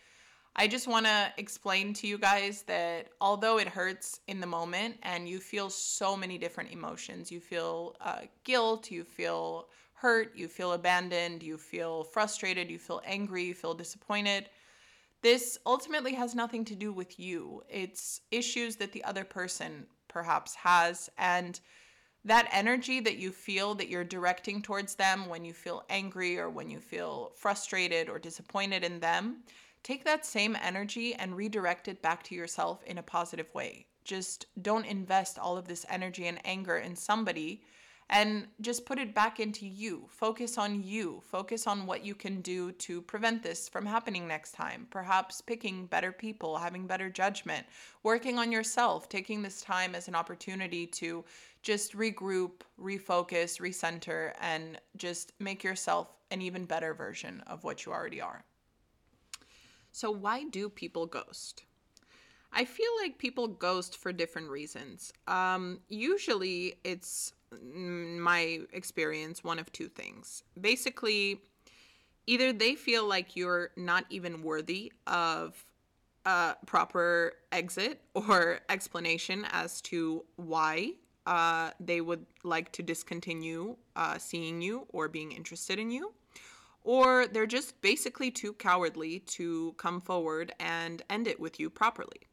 I 0.60 0.68
just 0.68 0.88
want 0.88 1.06
to 1.06 1.32
explain 1.38 1.94
to 1.94 2.08
you 2.08 2.18
guys 2.18 2.64
that 2.64 3.10
although 3.22 3.60
it 3.60 3.68
hurts 3.68 4.22
in 4.28 4.40
the 4.40 4.48
moment 4.48 4.98
and 5.04 5.30
you 5.30 5.40
feel 5.40 5.70
so 5.70 6.18
many 6.18 6.40
different 6.40 6.72
emotions, 6.72 7.32
you 7.32 7.40
feel 7.40 7.96
uh, 8.02 8.22
guilt, 8.44 8.90
you 8.90 9.04
feel 9.04 9.68
hurt, 9.94 10.36
you 10.36 10.48
feel 10.48 10.74
abandoned, 10.74 11.44
you 11.44 11.60
feel 11.60 12.04
frustrated, 12.04 12.72
you 12.72 12.80
feel 12.80 13.04
angry, 13.06 13.44
you 13.44 13.54
feel 13.54 13.76
disappointed. 13.76 14.50
This 15.22 15.60
ultimately 15.68 16.16
has 16.16 16.34
nothing 16.34 16.66
to 16.66 16.76
do 16.76 16.92
with 16.92 17.20
you. 17.20 17.62
It's 17.70 18.22
issues 18.32 18.78
that 18.78 18.92
the 18.92 19.04
other 19.04 19.24
person 19.24 19.86
perhaps 20.08 20.56
has. 20.56 21.08
And 21.20 21.60
that 22.26 22.50
energy 22.52 23.00
that 23.02 23.18
you 23.18 23.32
feel 23.32 23.76
that 23.76 23.90
you're 23.90 24.04
directing 24.04 24.64
towards 24.64 24.96
them 24.96 25.30
when 25.30 25.46
you 25.46 25.54
feel 25.54 25.84
angry 25.88 26.40
or 26.40 26.50
when 26.50 26.68
you 26.68 26.80
feel 26.80 27.32
frustrated 27.36 28.10
or 28.10 28.18
disappointed 28.18 28.84
in 28.84 29.00
them 29.00 29.44
take 29.84 30.04
that 30.06 30.26
same 30.26 30.58
energy 30.62 31.14
and 31.14 31.36
redirect 31.36 31.88
it 31.88 32.02
back 32.02 32.24
to 32.24 32.36
yourself 32.36 32.84
in 32.86 32.98
a 32.98 33.04
positive 33.04 33.54
way. 33.54 33.88
Just 34.04 34.46
don't 34.62 34.86
invest 34.86 35.38
all 35.38 35.58
of 35.58 35.68
this 35.68 35.86
energy 35.90 36.28
and 36.28 36.40
anger 36.46 36.78
in 36.78 36.96
somebody 36.96 37.62
and 38.10 38.48
just 38.62 38.86
put 38.86 39.00
it 39.00 39.14
back 39.14 39.40
into 39.40 39.68
you. 39.68 40.06
Focus 40.10 40.58
on 40.58 40.82
you. 40.82 41.22
Focus 41.26 41.68
on 41.68 41.86
what 41.86 42.06
you 42.06 42.16
can 42.16 42.42
do 42.42 42.72
to 42.74 43.02
prevent 43.02 43.44
this 43.44 43.68
from 43.68 43.86
happening 43.86 44.28
next 44.28 44.54
time. 44.54 44.88
Perhaps 44.90 45.42
picking 45.42 45.86
better 45.88 46.12
people, 46.12 46.58
having 46.58 46.88
better 46.88 47.10
judgment, 47.10 47.66
working 48.04 48.40
on 48.40 48.52
yourself, 48.52 49.10
taking 49.10 49.42
this 49.42 49.62
time 49.62 49.94
as 49.94 50.08
an 50.08 50.16
opportunity 50.16 50.88
to 50.88 51.24
just 51.62 51.98
regroup, 51.98 52.62
refocus, 52.82 53.60
recenter, 53.60 54.32
and 54.40 54.80
just 54.96 55.34
make 55.40 55.64
yourself 55.64 56.14
an 56.32 56.42
even 56.42 56.66
better 56.66 56.94
version 56.94 57.44
of 57.48 57.64
what 57.66 57.86
you 57.86 57.92
already 57.92 58.22
are. 58.22 58.44
So, 59.98 60.12
why 60.12 60.44
do 60.44 60.70
people 60.70 61.08
ghost? 61.08 61.64
I 62.54 62.66
feel 62.66 62.92
like 63.02 63.18
people 63.18 63.48
ghost 63.48 63.98
for 63.98 64.14
different 64.14 64.48
reasons. 64.52 65.12
Um, 65.28 65.80
usually, 65.90 66.76
it's 66.84 67.34
my 67.64 68.60
experience 68.74 69.44
one 69.44 69.58
of 69.58 69.72
two 69.72 69.88
things. 69.88 70.44
Basically, 70.62 71.42
either 72.28 72.54
they 72.54 72.76
feel 72.76 73.08
like 73.08 73.36
you're 73.36 73.72
not 73.76 74.06
even 74.12 74.44
worthy 74.44 74.94
of 75.08 75.66
a 76.28 76.56
proper 76.68 77.34
exit 77.52 78.00
or 78.14 78.60
explanation 78.70 79.48
as 79.52 79.82
to 79.82 80.24
why 80.36 80.92
uh, 81.26 81.72
they 81.80 82.02
would 82.02 82.28
like 82.44 82.72
to 82.74 82.84
discontinue 82.84 83.76
uh, 83.96 84.20
seeing 84.20 84.62
you 84.62 84.86
or 84.90 85.08
being 85.08 85.32
interested 85.32 85.80
in 85.80 85.90
you. 85.90 86.14
Or 86.88 87.28
they're 87.28 87.46
just 87.46 87.82
basically 87.82 88.32
too 88.32 88.54
cowardly 88.54 89.20
to 89.36 89.74
come 89.78 90.00
forward 90.00 90.54
and 90.58 91.02
end 91.10 91.28
it 91.28 91.38
with 91.38 91.60
you 91.60 91.70
properly. 91.70 92.30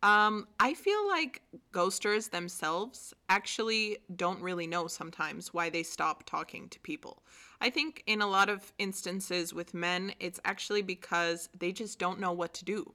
Um, 0.00 0.46
I 0.60 0.74
feel 0.74 1.08
like 1.08 1.42
ghosters 1.72 2.30
themselves 2.30 3.12
actually 3.28 3.98
don't 4.14 4.40
really 4.40 4.68
know 4.68 4.86
sometimes 4.86 5.52
why 5.52 5.70
they 5.70 5.82
stop 5.82 6.22
talking 6.22 6.68
to 6.68 6.78
people. 6.78 7.24
I 7.60 7.68
think 7.70 8.04
in 8.06 8.22
a 8.22 8.28
lot 8.28 8.48
of 8.48 8.72
instances 8.78 9.52
with 9.52 9.74
men, 9.74 10.12
it's 10.20 10.38
actually 10.44 10.82
because 10.82 11.48
they 11.58 11.72
just 11.72 11.98
don't 11.98 12.20
know 12.20 12.30
what 12.30 12.54
to 12.54 12.64
do. 12.64 12.94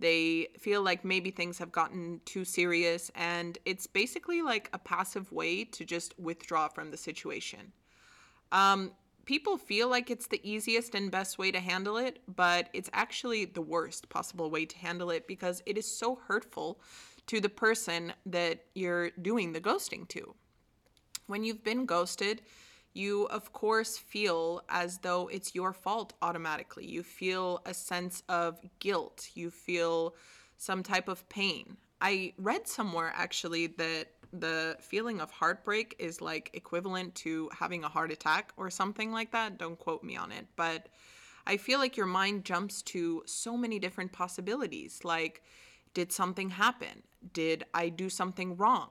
They 0.00 0.48
feel 0.58 0.82
like 0.82 1.02
maybe 1.02 1.30
things 1.30 1.56
have 1.56 1.72
gotten 1.72 2.20
too 2.26 2.44
serious, 2.44 3.10
and 3.14 3.56
it's 3.64 3.86
basically 3.86 4.42
like 4.42 4.68
a 4.74 4.78
passive 4.78 5.32
way 5.32 5.64
to 5.64 5.82
just 5.86 6.12
withdraw 6.18 6.68
from 6.68 6.90
the 6.90 6.98
situation. 6.98 7.72
Um, 8.52 8.92
people 9.24 9.56
feel 9.56 9.88
like 9.88 10.10
it's 10.10 10.26
the 10.26 10.40
easiest 10.48 10.94
and 10.94 11.10
best 11.10 11.38
way 11.38 11.50
to 11.50 11.60
handle 11.60 11.96
it, 11.96 12.20
but 12.34 12.68
it's 12.72 12.90
actually 12.92 13.44
the 13.44 13.62
worst 13.62 14.08
possible 14.08 14.50
way 14.50 14.66
to 14.66 14.78
handle 14.78 15.10
it 15.10 15.26
because 15.26 15.62
it 15.66 15.78
is 15.78 15.90
so 15.90 16.18
hurtful 16.26 16.80
to 17.26 17.40
the 17.40 17.48
person 17.48 18.12
that 18.26 18.64
you're 18.74 19.10
doing 19.10 19.52
the 19.52 19.60
ghosting 19.60 20.06
to. 20.08 20.34
When 21.26 21.44
you've 21.44 21.64
been 21.64 21.86
ghosted, 21.86 22.42
you 22.92 23.24
of 23.24 23.52
course 23.52 23.96
feel 23.96 24.62
as 24.68 24.98
though 24.98 25.28
it's 25.28 25.54
your 25.54 25.72
fault 25.72 26.12
automatically. 26.22 26.86
You 26.86 27.02
feel 27.02 27.62
a 27.66 27.74
sense 27.74 28.22
of 28.28 28.60
guilt, 28.78 29.30
you 29.34 29.50
feel 29.50 30.14
some 30.56 30.82
type 30.82 31.08
of 31.08 31.28
pain. 31.28 31.76
I 32.00 32.34
read 32.38 32.68
somewhere 32.68 33.12
actually 33.16 33.68
that 33.78 34.08
the 34.40 34.76
feeling 34.80 35.20
of 35.20 35.30
heartbreak 35.30 35.94
is 35.98 36.20
like 36.20 36.50
equivalent 36.54 37.14
to 37.16 37.50
having 37.56 37.84
a 37.84 37.88
heart 37.88 38.10
attack 38.10 38.52
or 38.56 38.70
something 38.70 39.12
like 39.12 39.30
that. 39.32 39.58
Don't 39.58 39.78
quote 39.78 40.02
me 40.02 40.16
on 40.16 40.32
it, 40.32 40.46
but 40.56 40.88
I 41.46 41.56
feel 41.56 41.78
like 41.78 41.96
your 41.96 42.06
mind 42.06 42.44
jumps 42.44 42.82
to 42.82 43.22
so 43.26 43.56
many 43.56 43.78
different 43.78 44.12
possibilities 44.12 45.00
like 45.04 45.42
did 45.94 46.10
something 46.10 46.50
happen? 46.50 47.04
Did 47.32 47.64
I 47.72 47.88
do 47.88 48.10
something 48.10 48.56
wrong? 48.56 48.90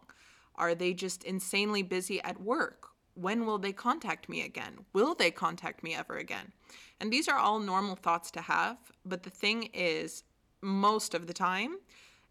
Are 0.56 0.73
they 0.73 0.93
just 0.93 1.23
insanely 1.23 1.84
busy 1.84 2.21
at 2.21 2.41
work? 2.41 2.88
When 3.15 3.45
will 3.45 3.58
they 3.58 3.73
contact 3.73 4.29
me 4.29 4.41
again? 4.41 4.86
Will 4.93 5.13
they 5.13 5.29
contact 5.29 5.84
me 5.84 5.93
ever 5.93 6.17
again? 6.17 6.53
And 6.99 7.12
these 7.12 7.27
are 7.27 7.38
all 7.38 7.60
normal 7.60 7.95
thoughts 7.95 8.32
to 8.32 8.41
have, 8.41 8.77
but 9.06 9.23
the 9.23 9.29
thing 9.29 9.69
is, 9.73 10.23
most 10.62 11.13
of 11.13 11.27
the 11.27 11.34
time, 11.34 11.77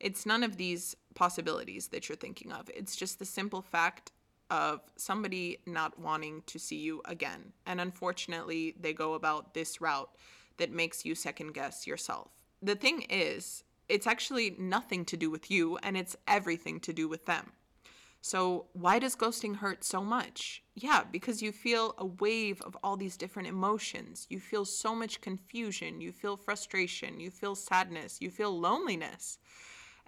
it's 0.02 0.26
none 0.26 0.42
of 0.42 0.56
these 0.56 0.96
possibilities 1.14 1.88
that 1.88 2.08
you're 2.08 2.16
thinking 2.16 2.52
of. 2.52 2.68
It's 2.74 2.96
just 2.96 3.18
the 3.18 3.24
simple 3.24 3.62
fact 3.62 4.12
of 4.50 4.80
somebody 4.96 5.58
not 5.64 5.98
wanting 5.98 6.42
to 6.46 6.58
see 6.58 6.76
you 6.76 7.00
again. 7.06 7.52
And 7.66 7.80
unfortunately, 7.80 8.74
they 8.78 8.92
go 8.92 9.14
about 9.14 9.54
this 9.54 9.80
route 9.80 10.10
that 10.58 10.70
makes 10.70 11.04
you 11.04 11.14
second 11.14 11.54
guess 11.54 11.86
yourself. 11.86 12.30
The 12.60 12.74
thing 12.74 13.06
is, 13.08 13.64
it's 13.88 14.06
actually 14.06 14.56
nothing 14.58 15.04
to 15.06 15.16
do 15.16 15.30
with 15.30 15.50
you 15.50 15.78
and 15.82 15.96
it's 15.96 16.16
everything 16.26 16.80
to 16.80 16.92
do 16.92 17.08
with 17.08 17.24
them. 17.26 17.52
So, 18.24 18.66
why 18.72 19.00
does 19.00 19.16
ghosting 19.16 19.56
hurt 19.56 19.82
so 19.82 20.00
much? 20.00 20.62
Yeah, 20.76 21.02
because 21.10 21.42
you 21.42 21.50
feel 21.50 21.94
a 21.98 22.06
wave 22.06 22.60
of 22.62 22.76
all 22.84 22.96
these 22.96 23.16
different 23.16 23.48
emotions. 23.48 24.28
You 24.30 24.38
feel 24.38 24.64
so 24.64 24.94
much 24.94 25.20
confusion. 25.20 26.00
You 26.00 26.12
feel 26.12 26.36
frustration. 26.36 27.18
You 27.18 27.32
feel 27.32 27.56
sadness. 27.56 28.18
You 28.20 28.30
feel 28.30 28.56
loneliness. 28.56 29.38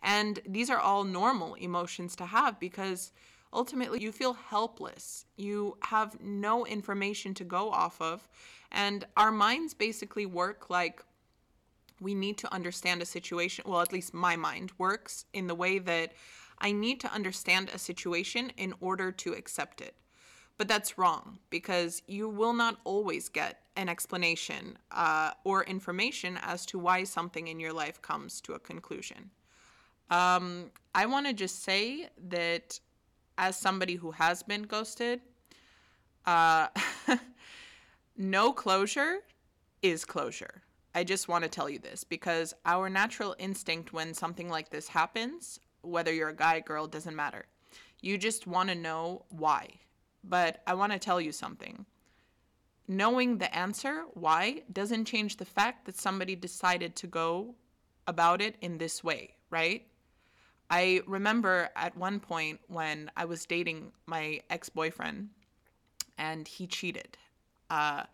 And 0.05 0.39
these 0.47 0.69
are 0.69 0.79
all 0.79 1.03
normal 1.03 1.55
emotions 1.55 2.15
to 2.17 2.27
have 2.27 2.61
because 2.61 3.11
ultimately 3.55 4.03
you 4.03 4.13
feel 4.13 4.35
helpless. 4.35 5.25
You 5.37 5.79
have 5.85 6.21
no 6.21 6.67
information 6.67 7.33
to 7.35 7.45
go 7.45 7.71
off 7.71 8.01
of. 8.03 8.29
And 8.71 9.07
our 9.17 9.33
minds 9.33 9.73
basically 9.73 10.27
work 10.27 10.69
like 10.69 11.03
we 12.01 12.15
need 12.15 12.37
to 12.39 12.53
understand 12.53 13.01
a 13.01 13.07
situation. 13.07 13.65
Well, 13.67 13.81
at 13.81 13.95
least 13.95 14.13
my 14.13 14.37
mind 14.37 14.73
works 14.77 15.25
in 15.33 15.47
the 15.47 15.55
way 15.55 15.79
that 15.79 16.13
I 16.59 16.71
need 16.71 17.01
to 17.01 17.13
understand 17.13 17.71
a 17.73 17.79
situation 17.79 18.53
in 18.59 18.75
order 18.81 19.11
to 19.11 19.33
accept 19.33 19.81
it. 19.81 19.95
But 20.59 20.69
that's 20.69 20.99
wrong 20.99 21.39
because 21.49 22.03
you 22.07 22.29
will 22.29 22.53
not 22.53 22.79
always 22.85 23.31
get 23.31 23.63
an 23.75 23.89
explanation 23.89 24.77
uh, 24.91 25.31
or 25.45 25.65
information 25.65 26.39
as 26.43 26.67
to 26.67 26.79
why 26.79 27.05
something 27.05 27.49
in 27.49 27.59
your 27.59 27.73
life 27.73 28.03
comes 28.03 28.43
to 28.43 28.53
a 28.53 28.59
conclusion. 28.59 29.31
Um, 30.11 30.71
I 30.95 31.07
want 31.07 31.27
to 31.27 31.33
just 31.33 31.63
say 31.63 32.09
that 32.29 32.79
as 33.39 33.57
somebody 33.57 33.95
who 33.95 34.13
has 34.13 34.43
been 34.43 34.63
ghosted, 34.63 35.21
uh, 36.27 36.69
no 38.17 38.53
closure 38.53 39.19
is 39.83 40.05
closure. 40.05 40.63
I 40.95 41.03
just 41.03 41.27
want 41.27 41.43
to 41.43 41.51
tell 41.51 41.69
you 41.69 41.81
this 41.81 42.05
because 42.05 42.55
our 42.65 42.89
natural 42.89 43.35
instinct 43.39 43.93
when 43.93 44.15
something 44.15 44.49
like 44.49 44.71
this 44.71 44.87
happens, 44.87 45.59
whether 45.83 46.13
you're 46.13 46.29
a 46.29 46.37
guy, 46.37 46.61
girl, 46.61 46.87
doesn't 46.87 47.17
matter. 47.17 47.47
You 48.01 48.17
just 48.17 48.47
want 48.47 48.69
to 48.69 48.75
know 48.75 49.25
why. 49.31 49.81
But 50.23 50.63
I 50.67 50.75
want 50.75 50.93
to 50.93 50.99
tell 50.99 51.21
you 51.21 51.33
something. 51.33 51.85
Knowing 52.87 53.39
the 53.39 53.55
answer, 53.55 54.05
why, 54.13 54.63
doesn't 54.73 55.07
change 55.07 55.37
the 55.37 55.45
fact 55.45 55.87
that 55.87 55.97
somebody 55.97 56.37
decided 56.37 56.95
to 56.97 57.07
go 57.07 57.55
about 58.07 58.41
it 58.41 58.57
in 58.61 58.79
this 58.79 59.03
way, 59.03 59.35
right? 59.51 59.87
I 60.71 61.03
remember 61.07 61.69
at 61.77 61.97
one 61.97 62.21
point 62.21 62.61
when 62.69 63.11
I 63.17 63.25
was 63.25 63.47
dating 63.47 63.93
my 64.07 64.41
ex 64.51 64.69
boyfriend 64.69 65.29
and 66.19 66.49
he 66.49 66.67
cheated. 66.67 67.19
Uh, 67.71 68.05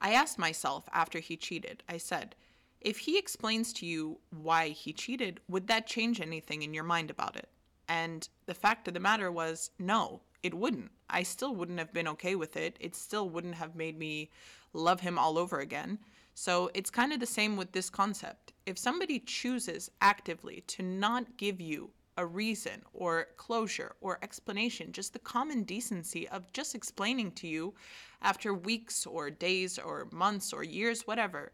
I 0.00 0.12
asked 0.12 0.38
myself 0.38 0.88
after 0.92 1.20
he 1.20 1.36
cheated, 1.36 1.82
I 1.88 1.96
said, 1.96 2.34
if 2.80 2.98
he 2.98 3.18
explains 3.18 3.72
to 3.74 3.86
you 3.86 4.18
why 4.30 4.70
he 4.70 4.92
cheated, 4.92 5.40
would 5.48 5.68
that 5.68 5.86
change 5.86 6.20
anything 6.20 6.62
in 6.62 6.74
your 6.74 6.84
mind 6.84 7.10
about 7.10 7.36
it? 7.36 7.48
And 7.88 8.28
the 8.46 8.54
fact 8.54 8.88
of 8.88 8.94
the 8.94 9.00
matter 9.00 9.30
was, 9.30 9.70
no, 9.78 10.22
it 10.42 10.54
wouldn't. 10.54 10.90
I 11.08 11.22
still 11.22 11.54
wouldn't 11.54 11.78
have 11.78 11.92
been 11.92 12.08
okay 12.08 12.34
with 12.34 12.56
it. 12.56 12.76
It 12.80 12.96
still 12.96 13.28
wouldn't 13.28 13.54
have 13.54 13.76
made 13.76 13.98
me 13.98 14.30
love 14.72 15.00
him 15.00 15.18
all 15.18 15.38
over 15.38 15.60
again. 15.60 15.98
So 16.34 16.70
it's 16.74 16.90
kind 16.90 17.12
of 17.12 17.20
the 17.20 17.26
same 17.26 17.56
with 17.56 17.72
this 17.72 17.90
concept. 17.90 18.52
If 18.66 18.78
somebody 18.78 19.18
chooses 19.20 19.90
actively 20.00 20.62
to 20.68 20.82
not 20.82 21.36
give 21.36 21.60
you 21.60 21.90
a 22.16 22.26
reason 22.26 22.82
or 22.92 23.28
closure 23.36 23.94
or 24.00 24.18
explanation, 24.22 24.92
just 24.92 25.12
the 25.12 25.18
common 25.18 25.62
decency 25.62 26.28
of 26.28 26.52
just 26.52 26.74
explaining 26.74 27.32
to 27.32 27.46
you 27.46 27.74
after 28.20 28.54
weeks 28.54 29.06
or 29.06 29.30
days 29.30 29.78
or 29.78 30.08
months 30.12 30.52
or 30.52 30.62
years, 30.62 31.06
whatever, 31.06 31.52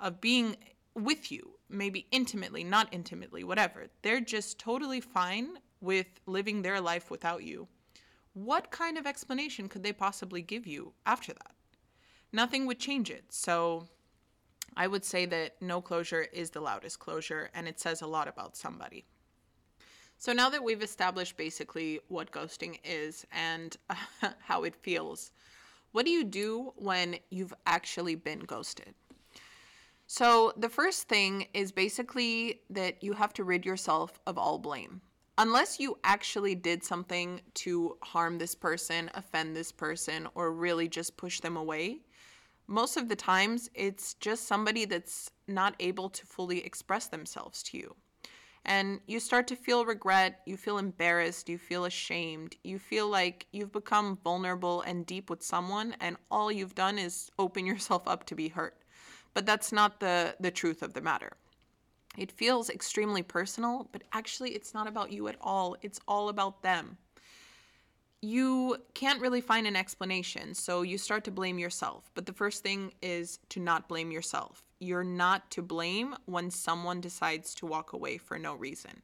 of 0.00 0.20
being 0.20 0.56
with 0.94 1.32
you, 1.32 1.58
maybe 1.68 2.06
intimately, 2.10 2.62
not 2.62 2.88
intimately, 2.92 3.44
whatever. 3.44 3.86
They're 4.02 4.20
just 4.20 4.58
totally 4.58 5.00
fine 5.00 5.58
with 5.80 6.06
living 6.26 6.62
their 6.62 6.80
life 6.80 7.10
without 7.10 7.42
you. 7.42 7.68
What 8.32 8.70
kind 8.70 8.98
of 8.98 9.06
explanation 9.06 9.68
could 9.68 9.82
they 9.82 9.92
possibly 9.92 10.42
give 10.42 10.66
you 10.66 10.92
after 11.06 11.32
that? 11.32 11.54
Nothing 12.32 12.66
would 12.66 12.78
change 12.80 13.10
it. 13.10 13.24
So 13.30 13.88
I 14.76 14.86
would 14.86 15.04
say 15.04 15.26
that 15.26 15.60
no 15.60 15.80
closure 15.80 16.22
is 16.32 16.50
the 16.50 16.60
loudest 16.60 16.98
closure, 16.98 17.50
and 17.54 17.68
it 17.68 17.78
says 17.80 18.02
a 18.02 18.06
lot 18.06 18.28
about 18.28 18.56
somebody. 18.56 19.04
So 20.18 20.32
now 20.32 20.48
that 20.50 20.62
we've 20.62 20.82
established 20.82 21.36
basically 21.36 22.00
what 22.08 22.30
ghosting 22.30 22.78
is 22.84 23.26
and 23.32 23.76
uh, 23.90 24.30
how 24.40 24.64
it 24.64 24.74
feels, 24.76 25.30
what 25.92 26.04
do 26.04 26.10
you 26.10 26.24
do 26.24 26.72
when 26.76 27.16
you've 27.30 27.54
actually 27.66 28.14
been 28.14 28.40
ghosted? 28.40 28.94
So 30.06 30.52
the 30.56 30.68
first 30.68 31.08
thing 31.08 31.46
is 31.54 31.72
basically 31.72 32.60
that 32.70 33.02
you 33.02 33.12
have 33.14 33.32
to 33.34 33.44
rid 33.44 33.64
yourself 33.64 34.20
of 34.26 34.38
all 34.38 34.58
blame. 34.58 35.00
unless 35.38 35.80
you 35.80 35.98
actually 36.04 36.54
did 36.54 36.84
something 36.84 37.40
to 37.54 37.96
harm 38.02 38.38
this 38.38 38.54
person, 38.54 39.10
offend 39.14 39.56
this 39.56 39.72
person, 39.72 40.28
or 40.34 40.52
really 40.52 40.88
just 40.88 41.16
push 41.16 41.40
them 41.40 41.56
away, 41.56 41.98
most 42.66 42.96
of 42.96 43.08
the 43.08 43.16
times 43.16 43.70
it's 43.74 44.14
just 44.14 44.46
somebody 44.46 44.84
that's 44.84 45.30
not 45.46 45.74
able 45.80 46.08
to 46.10 46.26
fully 46.26 46.64
express 46.64 47.06
themselves 47.06 47.62
to 47.64 47.76
you. 47.76 47.94
And 48.66 49.00
you 49.06 49.20
start 49.20 49.46
to 49.48 49.56
feel 49.56 49.84
regret, 49.84 50.40
you 50.46 50.56
feel 50.56 50.78
embarrassed, 50.78 51.50
you 51.50 51.58
feel 51.58 51.84
ashamed, 51.84 52.56
you 52.64 52.78
feel 52.78 53.08
like 53.08 53.46
you've 53.52 53.72
become 53.72 54.18
vulnerable 54.24 54.80
and 54.82 55.04
deep 55.04 55.28
with 55.28 55.42
someone, 55.42 55.94
and 56.00 56.16
all 56.30 56.50
you've 56.50 56.74
done 56.74 56.98
is 56.98 57.30
open 57.38 57.66
yourself 57.72 58.02
up 58.06 58.24
to 58.26 58.34
be 58.34 58.48
hurt. 58.48 58.76
But 59.34 59.44
that's 59.44 59.72
not 59.72 60.00
the, 60.00 60.34
the 60.40 60.50
truth 60.50 60.82
of 60.82 60.94
the 60.94 61.02
matter. 61.02 61.36
It 62.16 62.30
feels 62.30 62.70
extremely 62.70 63.22
personal, 63.22 63.88
but 63.92 64.02
actually, 64.12 64.50
it's 64.50 64.72
not 64.72 64.86
about 64.86 65.12
you 65.12 65.26
at 65.28 65.36
all. 65.40 65.76
It's 65.82 66.00
all 66.06 66.28
about 66.28 66.62
them. 66.62 66.96
You 68.24 68.78
can't 68.94 69.20
really 69.20 69.42
find 69.42 69.66
an 69.66 69.76
explanation, 69.76 70.54
so 70.54 70.80
you 70.80 70.96
start 70.96 71.24
to 71.24 71.30
blame 71.30 71.58
yourself. 71.58 72.10
But 72.14 72.24
the 72.24 72.32
first 72.32 72.62
thing 72.62 72.94
is 73.02 73.38
to 73.50 73.60
not 73.60 73.86
blame 73.86 74.10
yourself. 74.10 74.64
You're 74.78 75.04
not 75.04 75.50
to 75.50 75.60
blame 75.60 76.16
when 76.24 76.50
someone 76.50 77.02
decides 77.02 77.54
to 77.56 77.66
walk 77.66 77.92
away 77.92 78.16
for 78.16 78.38
no 78.38 78.54
reason. 78.54 79.02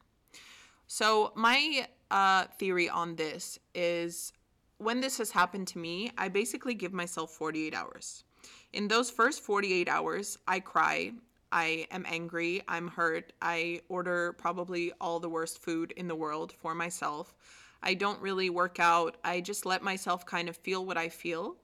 So, 0.87 1.33
my 1.35 1.87
uh, 2.11 2.45
theory 2.59 2.89
on 2.89 3.17
this 3.17 3.59
is 3.75 4.33
when 4.79 5.03
this 5.03 5.19
has 5.19 5.31
happened 5.31 5.69
to 5.69 5.79
me, 5.79 6.11
I 6.17 6.29
basically 6.29 6.73
give 6.73 6.95
myself 6.95 7.31
48 7.31 7.75
hours. 7.75 8.25
In 8.73 8.89
those 8.89 9.11
first 9.11 9.43
48 9.43 9.87
hours, 9.87 10.39
I 10.49 10.61
cry, 10.61 11.13
I 11.53 11.87
am 11.91 12.07
angry, 12.09 12.63
I'm 12.69 12.89
hurt, 12.89 13.35
I 13.43 13.83
order 13.91 14.33
probably 14.33 14.93
all 14.99 15.21
the 15.21 15.29
worst 15.29 15.59
food 15.59 15.93
in 15.93 16.09
the 16.09 16.15
world 16.15 16.55
for 16.55 16.75
myself. 16.75 17.35
I 17.83 17.95
don't 17.95 18.21
really 18.21 18.51
work 18.51 18.79
out. 18.79 19.17
I 19.25 19.41
just 19.41 19.65
let 19.67 19.83
myself 19.83 20.27
kind 20.27 20.49
of 20.49 20.57
feel 20.57 20.85
what 20.85 20.97
I 20.97 21.09
feel 21.09 21.57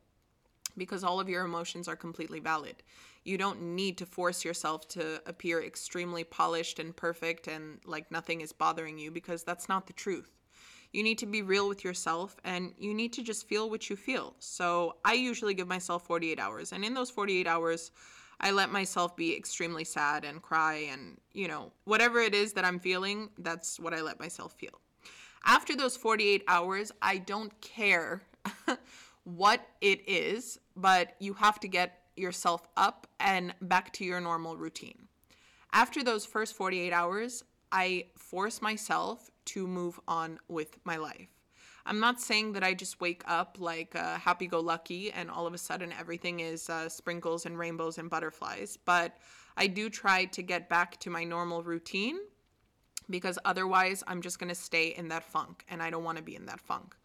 because 0.77 1.05
all 1.05 1.21
of 1.21 1.29
your 1.29 1.45
emotions 1.45 1.89
are 1.89 1.97
completely 1.97 2.41
valid. 2.41 2.83
You 3.25 3.39
don't 3.39 3.61
need 3.75 3.99
to 3.99 4.07
force 4.07 4.45
yourself 4.45 4.89
to 4.89 5.21
appear 5.27 5.63
extremely 5.63 6.25
polished 6.25 6.79
and 6.79 6.95
perfect 6.95 7.49
and 7.49 7.81
like 7.85 8.11
nothing 8.11 8.41
is 8.41 8.53
bothering 8.53 8.99
you 8.99 9.11
because 9.11 9.43
that's 9.43 9.69
not 9.69 9.87
the 9.87 9.93
truth. 9.93 10.31
You 10.93 11.03
need 11.03 11.19
to 11.19 11.27
be 11.27 11.43
real 11.43 11.69
with 11.69 11.85
yourself 11.85 12.37
and 12.45 12.73
you 12.79 12.95
need 12.95 13.13
to 13.15 13.23
just 13.23 13.49
feel 13.49 13.69
what 13.69 13.91
you 13.91 13.97
feel. 13.97 14.35
So 14.39 14.97
I 15.05 15.15
usually 15.15 15.55
give 15.55 15.69
myself 15.69 16.07
48 16.07 16.39
hours. 16.39 16.73
And 16.73 16.85
in 16.85 16.95
those 16.95 17.11
48 17.11 17.47
hours, 17.47 17.91
I 18.41 18.51
let 18.51 18.71
myself 18.71 19.17
be 19.17 19.37
extremely 19.37 19.85
sad 19.85 20.25
and 20.25 20.41
cry 20.41 20.89
and, 20.93 21.19
you 21.33 21.49
know, 21.49 21.73
whatever 21.85 22.21
it 22.21 22.35
is 22.35 22.53
that 22.53 22.65
I'm 22.65 22.79
feeling, 22.79 23.31
that's 23.39 23.81
what 23.81 23.95
I 23.95 24.03
let 24.03 24.21
myself 24.21 24.55
feel. 24.55 24.81
After 25.45 25.77
those 25.77 25.97
48 25.97 26.45
hours, 26.49 26.93
I 27.01 27.19
don't 27.19 27.59
care 27.61 28.23
what 29.25 29.67
it 29.81 30.09
is, 30.09 30.59
but 30.77 31.15
you 31.19 31.35
have 31.35 31.61
to 31.61 31.69
get 31.69 32.03
yourself 32.17 32.67
up 32.77 33.07
and 33.21 33.55
back 33.61 33.93
to 33.95 34.05
your 34.05 34.21
normal 34.21 34.57
routine. 34.57 35.09
After 35.73 36.03
those 36.03 36.25
first 36.25 36.55
48 36.55 36.93
hours, 36.93 37.45
I 37.71 38.07
force 38.17 38.63
myself 38.63 39.31
to 39.47 39.67
move 39.67 40.01
on 40.09 40.39
with 40.49 40.79
my 40.85 40.97
life. 40.97 41.29
I'm 41.85 42.01
not 42.01 42.21
saying 42.21 42.53
that 42.55 42.65
I 42.65 42.75
just 42.75 43.01
wake 43.01 43.23
up 43.27 43.59
like 43.61 43.95
uh, 43.95 44.19
happy 44.19 44.47
go 44.49 44.59
lucky 44.59 45.13
and 45.13 45.31
all 45.31 45.47
of 45.47 45.55
a 45.55 45.59
sudden 45.59 45.93
everything 45.93 46.41
is 46.41 46.69
uh, 46.69 46.89
sprinkles 46.89 47.47
and 47.47 47.57
rainbows 47.57 47.99
and 47.99 48.11
butterflies, 48.11 48.77
but 48.85 49.17
I 49.57 49.69
do 49.69 49.89
try 49.89 50.25
to 50.27 50.43
get 50.43 50.69
back 50.69 50.99
to 51.01 51.11
my 51.11 51.23
normal 51.23 51.63
routine 51.63 52.19
because 53.11 53.39
otherwise 53.45 54.03
I'm 54.07 54.23
just 54.23 54.39
going 54.39 54.49
to 54.49 54.55
stay 54.55 54.89
in 54.89 55.09
that 55.09 55.25
funk 55.25 55.65
and 55.69 55.83
I 55.83 55.91
don't 55.91 56.05
want 56.05 56.19
to 56.19 56.25
be 56.25 56.37
in 56.37 56.47
that 56.47 56.61
funk. 56.61 56.97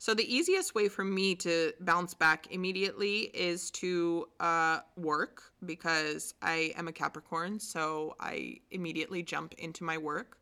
So, 0.00 0.14
the 0.14 0.32
easiest 0.32 0.76
way 0.76 0.88
for 0.88 1.02
me 1.02 1.34
to 1.36 1.72
bounce 1.80 2.14
back 2.14 2.46
immediately 2.52 3.30
is 3.34 3.68
to 3.72 4.28
uh, 4.38 4.78
work 4.96 5.42
because 5.66 6.34
I 6.40 6.72
am 6.76 6.86
a 6.86 6.92
Capricorn, 6.92 7.58
so 7.58 8.14
I 8.20 8.58
immediately 8.70 9.24
jump 9.24 9.54
into 9.54 9.82
my 9.82 9.98
work. 9.98 10.38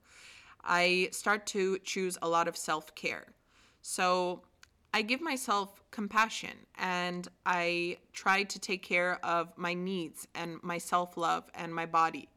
I 0.62 1.08
start 1.12 1.46
to 1.48 1.78
choose 1.78 2.18
a 2.20 2.28
lot 2.28 2.48
of 2.48 2.56
self 2.56 2.94
care. 2.94 3.28
So 3.80 4.42
I 4.92 5.02
give 5.02 5.20
myself 5.20 5.82
compassion 5.90 6.56
and 6.76 7.28
I 7.46 7.98
try 8.12 8.42
to 8.42 8.58
take 8.58 8.82
care 8.82 9.24
of 9.24 9.56
my 9.56 9.74
needs 9.74 10.26
and 10.34 10.58
my 10.62 10.78
self 10.78 11.16
love 11.16 11.44
and 11.54 11.74
my 11.74 11.86
body. 11.86 12.28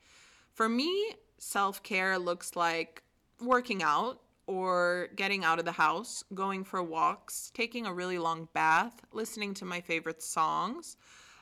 For 0.54 0.70
me, 0.70 1.16
self 1.40 1.82
care 1.84 2.20
looks 2.20 2.56
like 2.56 3.04
working 3.42 3.82
out 3.82 4.22
or 4.48 5.10
getting 5.16 5.44
out 5.44 5.60
of 5.60 5.66
the 5.66 5.72
house, 5.72 6.24
going 6.34 6.64
for 6.64 6.82
walks, 6.82 7.52
taking 7.54 7.86
a 7.86 7.94
really 7.94 8.18
long 8.18 8.48
bath, 8.54 9.02
listening 9.12 9.54
to 9.56 9.66
my 9.66 9.80
favorite 9.82 10.22
songs. 10.22 10.98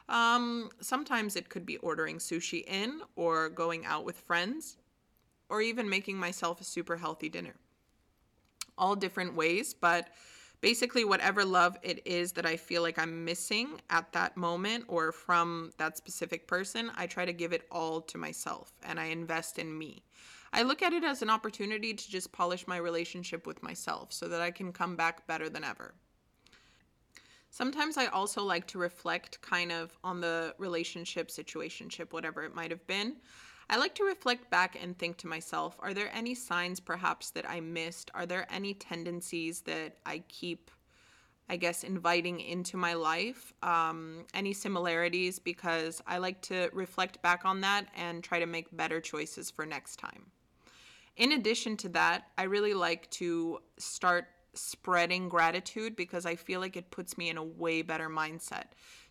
Um, 0.09 0.69
sometimes 0.81 1.35
it 1.35 1.49
could 1.49 1.65
be 1.65 1.77
ordering 1.77 2.17
sushi 2.17 2.63
in 2.65 3.01
or 3.15 3.49
going 3.49 3.85
out 3.85 4.05
with 4.05 4.17
friends 4.17 4.77
or 5.49 5.61
even 5.61 5.89
making 5.89 6.17
myself 6.17 6.61
a 6.61 6.63
super 6.63 6.97
healthy 6.97 7.29
dinner 7.29 7.55
all 8.77 8.95
different 8.95 9.35
ways, 9.35 9.73
but 9.73 10.07
basically 10.61 11.05
whatever 11.05 11.45
love 11.45 11.77
it 11.83 12.05
is 12.05 12.31
that 12.33 12.45
I 12.45 12.57
feel 12.57 12.81
like 12.81 12.97
I'm 12.97 13.25
missing 13.25 13.79
at 13.89 14.11
that 14.13 14.37
moment 14.37 14.85
or 14.87 15.11
from 15.11 15.71
that 15.77 15.97
specific 15.97 16.47
person, 16.47 16.91
I 16.95 17.07
try 17.07 17.25
to 17.25 17.33
give 17.33 17.53
it 17.53 17.67
all 17.71 18.01
to 18.01 18.17
myself 18.17 18.73
and 18.83 18.99
I 18.99 19.05
invest 19.05 19.59
in 19.59 19.77
me. 19.77 20.03
I 20.53 20.63
look 20.63 20.81
at 20.81 20.93
it 20.93 21.03
as 21.03 21.21
an 21.21 21.29
opportunity 21.29 21.93
to 21.93 22.09
just 22.09 22.31
polish 22.31 22.67
my 22.67 22.77
relationship 22.77 23.45
with 23.45 23.61
myself 23.61 24.13
so 24.13 24.27
that 24.27 24.41
I 24.41 24.51
can 24.51 24.71
come 24.71 24.95
back 24.95 25.27
better 25.27 25.49
than 25.49 25.63
ever. 25.63 25.93
Sometimes 27.49 27.97
I 27.97 28.07
also 28.07 28.43
like 28.43 28.67
to 28.67 28.77
reflect 28.77 29.41
kind 29.41 29.71
of 29.71 29.97
on 30.03 30.21
the 30.21 30.53
relationship, 30.57 31.29
situationship, 31.29 32.13
whatever 32.13 32.43
it 32.43 32.53
might 32.53 32.71
have 32.71 32.85
been. 32.87 33.15
I 33.69 33.77
like 33.77 33.95
to 33.95 34.03
reflect 34.03 34.49
back 34.49 34.77
and 34.81 34.97
think 34.97 35.17
to 35.17 35.27
myself 35.27 35.75
are 35.79 35.93
there 35.93 36.09
any 36.13 36.35
signs 36.35 36.79
perhaps 36.79 37.31
that 37.31 37.49
I 37.49 37.59
missed? 37.59 38.11
Are 38.13 38.25
there 38.25 38.47
any 38.49 38.73
tendencies 38.73 39.61
that 39.61 39.97
I 40.05 40.19
keep, 40.29 40.71
I 41.49 41.57
guess, 41.57 41.83
inviting 41.83 42.39
into 42.39 42.77
my 42.77 42.93
life? 42.93 43.53
Um, 43.61 44.25
any 44.33 44.53
similarities? 44.53 45.37
Because 45.39 46.01
I 46.07 46.17
like 46.19 46.41
to 46.43 46.69
reflect 46.71 47.21
back 47.21 47.43
on 47.43 47.61
that 47.61 47.87
and 47.95 48.23
try 48.23 48.39
to 48.39 48.45
make 48.45 48.75
better 48.75 49.01
choices 49.01 49.51
for 49.51 49.65
next 49.65 49.97
time. 49.97 50.31
In 51.17 51.33
addition 51.33 51.75
to 51.77 51.89
that, 51.89 52.27
I 52.37 52.43
really 52.43 52.75
like 52.75 53.09
to 53.11 53.59
start 53.77 54.27
spreading 54.53 55.29
gratitude 55.29 55.95
because 55.95 56.25
I 56.25 56.35
feel 56.35 56.59
like 56.59 56.77
it 56.77 56.91
puts 56.91 57.17
me 57.17 57.29
in 57.29 57.37
a 57.37 57.43
way 57.43 57.81
better 57.81 58.09
mindset. 58.09 58.65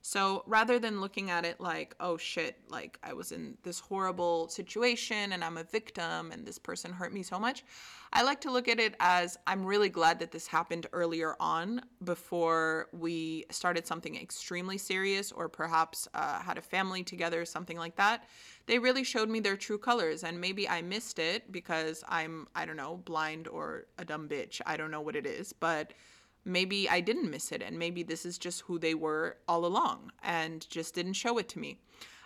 So 0.06 0.44
rather 0.46 0.78
than 0.78 1.00
looking 1.00 1.30
at 1.32 1.44
it 1.44 1.60
like, 1.60 1.96
oh 1.98 2.16
shit, 2.16 2.60
like 2.68 2.96
I 3.02 3.12
was 3.12 3.32
in 3.32 3.58
this 3.64 3.80
horrible 3.80 4.48
situation 4.48 5.32
and 5.32 5.42
I'm 5.42 5.56
a 5.56 5.64
victim 5.64 6.30
and 6.30 6.46
this 6.46 6.60
person 6.60 6.92
hurt 6.92 7.12
me 7.12 7.24
so 7.24 7.40
much, 7.40 7.64
I 8.12 8.22
like 8.22 8.40
to 8.42 8.52
look 8.52 8.68
at 8.68 8.78
it 8.78 8.94
as 9.00 9.36
I'm 9.48 9.66
really 9.66 9.88
glad 9.88 10.20
that 10.20 10.30
this 10.30 10.46
happened 10.46 10.86
earlier 10.92 11.34
on 11.40 11.82
before 12.04 12.86
we 12.92 13.46
started 13.50 13.84
something 13.84 14.14
extremely 14.14 14.78
serious 14.78 15.32
or 15.32 15.48
perhaps 15.48 16.06
uh, 16.14 16.38
had 16.38 16.56
a 16.56 16.62
family 16.62 17.02
together, 17.02 17.44
something 17.44 17.76
like 17.76 17.96
that. 17.96 18.28
They 18.66 18.78
really 18.78 19.02
showed 19.02 19.28
me 19.28 19.40
their 19.40 19.56
true 19.56 19.78
colors 19.78 20.22
and 20.22 20.40
maybe 20.40 20.68
I 20.68 20.82
missed 20.82 21.18
it 21.18 21.50
because 21.50 22.04
I'm, 22.06 22.46
I 22.54 22.64
don't 22.64 22.76
know, 22.76 22.98
blind 22.98 23.48
or 23.48 23.86
a 23.98 24.04
dumb 24.04 24.28
bitch. 24.28 24.60
I 24.66 24.76
don't 24.76 24.92
know 24.92 25.00
what 25.00 25.16
it 25.16 25.26
is, 25.26 25.52
but 25.52 25.94
maybe 26.46 26.88
I 26.88 27.00
didn't 27.00 27.30
miss 27.30 27.52
it 27.52 27.62
and 27.62 27.78
maybe 27.78 28.02
this 28.02 28.24
is 28.24 28.38
just 28.38 28.62
who 28.62 28.78
they 28.78 28.94
were 28.94 29.36
all 29.48 29.66
along 29.66 30.12
and 30.22 30.68
just 30.70 30.94
didn't 30.94 31.14
show 31.14 31.38
it 31.38 31.48
to 31.50 31.58
me. 31.58 31.78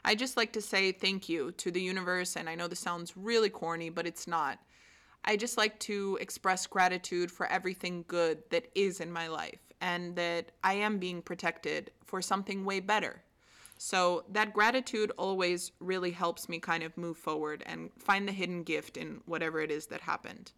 I 0.05 0.15
just 0.15 0.37
like 0.37 0.53
to 0.53 0.63
say 0.63 0.93
thank 0.93 1.29
you 1.29 1.53
to 1.53 1.71
the 1.71 1.81
universe 1.81 2.37
and 2.37 2.49
I 2.49 2.55
know 2.55 2.69
this 2.69 2.81
sounds 2.81 3.17
really 3.17 3.51
corny 3.51 3.91
but 3.91 4.07
it's 4.07 4.27
not. 4.27 4.59
I 5.25 5.37
just 5.37 5.59
like 5.59 5.79
to 5.81 6.19
express 6.21 6.67
gratitude 6.67 7.31
for 7.31 7.47
everything 7.47 8.05
good 8.09 8.43
that 8.51 8.71
is 8.75 9.01
in 9.01 9.11
my 9.11 9.29
life 9.29 9.61
and 9.81 10.17
that 10.17 10.53
I 10.63 10.75
am 10.75 10.99
being 10.99 11.23
protected 11.23 11.91
for 12.05 12.23
something 12.23 12.65
way 12.65 12.81
better. 12.81 13.23
So 13.83 14.25
that 14.31 14.53
gratitude 14.53 15.11
always 15.17 15.73
really 15.81 16.11
helps 16.11 16.51
me 16.51 16.59
kind 16.59 16.83
of 16.83 16.97
move 16.99 17.17
forward 17.17 17.63
and 17.65 17.91
find 17.99 18.29
the 18.29 18.33
hidden 18.33 18.63
gift 18.63 18.99
in 18.99 19.23
whatever 19.25 19.61
it 19.61 19.71
is 19.71 19.87
that 19.87 20.03
happened. 20.03 20.53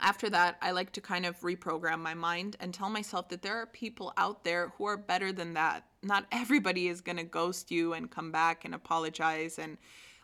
After 0.00 0.30
that, 0.30 0.56
I 0.62 0.70
like 0.70 0.92
to 0.92 1.00
kind 1.00 1.26
of 1.26 1.38
reprogram 1.40 1.98
my 1.98 2.14
mind 2.14 2.56
and 2.60 2.72
tell 2.72 2.88
myself 2.88 3.28
that 3.28 3.42
there 3.42 3.58
are 3.58 3.66
people 3.66 4.12
out 4.16 4.44
there 4.44 4.72
who 4.76 4.86
are 4.86 4.96
better 4.96 5.30
than 5.30 5.54
that. 5.54 5.84
Not 6.02 6.26
everybody 6.32 6.88
is 6.88 7.02
going 7.02 7.18
to 7.18 7.24
ghost 7.24 7.70
you 7.70 7.92
and 7.92 8.10
come 8.10 8.32
back 8.32 8.64
and 8.64 8.74
apologize 8.74 9.58
and 9.58 9.76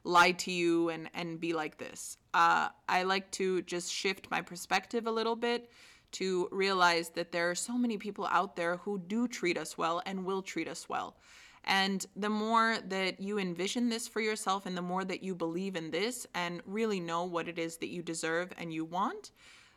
lie 0.02 0.32
to 0.32 0.50
you 0.50 0.88
and, 0.88 1.10
and 1.14 1.38
be 1.38 1.52
like 1.52 1.76
this. 1.76 2.16
Uh, 2.32 2.68
I 2.88 3.02
like 3.02 3.30
to 3.32 3.60
just 3.62 3.92
shift 3.92 4.30
my 4.30 4.40
perspective 4.40 5.06
a 5.06 5.12
little 5.12 5.36
bit 5.36 5.70
to 6.12 6.48
realize 6.50 7.10
that 7.10 7.32
there 7.32 7.50
are 7.50 7.54
so 7.54 7.76
many 7.76 7.98
people 7.98 8.26
out 8.30 8.56
there 8.56 8.78
who 8.78 8.98
do 8.98 9.28
treat 9.28 9.58
us 9.58 9.76
well 9.76 10.00
and 10.06 10.24
will 10.24 10.40
treat 10.40 10.68
us 10.68 10.88
well. 10.88 11.16
And 11.64 12.06
the 12.14 12.30
more 12.30 12.78
that 12.88 13.20
you 13.20 13.38
envision 13.38 13.88
this 13.88 14.06
for 14.06 14.20
yourself 14.20 14.66
and 14.66 14.76
the 14.76 14.82
more 14.82 15.04
that 15.04 15.24
you 15.24 15.34
believe 15.34 15.74
in 15.74 15.90
this 15.90 16.26
and 16.34 16.62
really 16.64 17.00
know 17.00 17.24
what 17.24 17.48
it 17.48 17.58
is 17.58 17.76
that 17.78 17.88
you 17.88 18.02
deserve 18.02 18.52
and 18.56 18.72
you 18.72 18.84
want, 18.84 19.32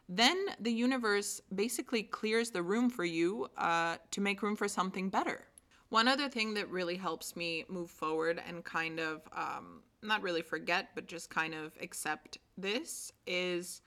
then 0.10 0.38
the 0.60 0.72
universe 0.72 1.40
basically 1.54 2.02
clears 2.02 2.50
the 2.50 2.64
room 2.64 2.90
for 2.90 3.06
you 3.06 3.48
uh, 3.58 3.98
to 4.10 4.22
make 4.22 4.42
room 4.42 4.56
for 4.56 4.68
something 4.68 5.08
better. 5.10 5.46
One 5.90 6.08
other 6.08 6.28
thing 6.28 6.56
that 6.56 6.70
really 6.70 6.98
helps 6.98 7.36
me 7.36 7.64
move 7.70 7.92
forward 7.92 8.42
and 8.48 8.64
kind 8.64 9.00
of 9.00 9.22
um, 9.32 9.84
not 10.02 10.24
really 10.24 10.42
forget, 10.42 10.90
but 10.96 11.08
just 11.08 11.30
kind 11.30 11.54
of 11.54 11.74
accept 11.80 12.40
this 12.58 13.12
is 13.28 13.82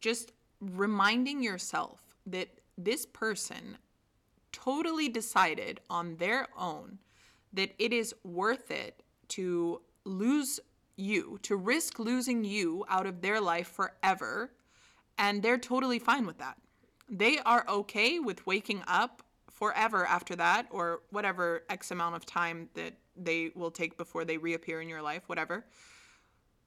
just 0.00 0.32
reminding 0.60 1.42
yourself 1.42 2.00
that 2.26 2.48
this 2.78 3.04
person 3.04 3.76
totally 4.52 5.08
decided 5.08 5.80
on 5.90 6.16
their 6.16 6.46
own 6.56 6.98
that 7.52 7.74
it 7.78 7.92
is 7.92 8.14
worth 8.22 8.70
it 8.70 9.02
to 9.28 9.80
lose 10.04 10.60
you, 10.96 11.38
to 11.42 11.56
risk 11.56 11.98
losing 11.98 12.44
you 12.44 12.84
out 12.88 13.06
of 13.06 13.20
their 13.20 13.40
life 13.40 13.68
forever. 13.68 14.52
And 15.18 15.42
they're 15.42 15.58
totally 15.58 15.98
fine 15.98 16.26
with 16.26 16.38
that. 16.38 16.56
They 17.08 17.38
are 17.38 17.64
okay 17.68 18.18
with 18.18 18.46
waking 18.46 18.82
up 18.86 19.22
forever 19.50 20.04
after 20.04 20.36
that, 20.36 20.66
or 20.70 21.00
whatever 21.10 21.64
X 21.70 21.90
amount 21.90 22.14
of 22.14 22.26
time 22.26 22.68
that 22.74 22.92
they 23.16 23.50
will 23.54 23.70
take 23.70 23.96
before 23.96 24.24
they 24.24 24.36
reappear 24.36 24.82
in 24.82 24.88
your 24.88 25.00
life, 25.00 25.22
whatever, 25.28 25.64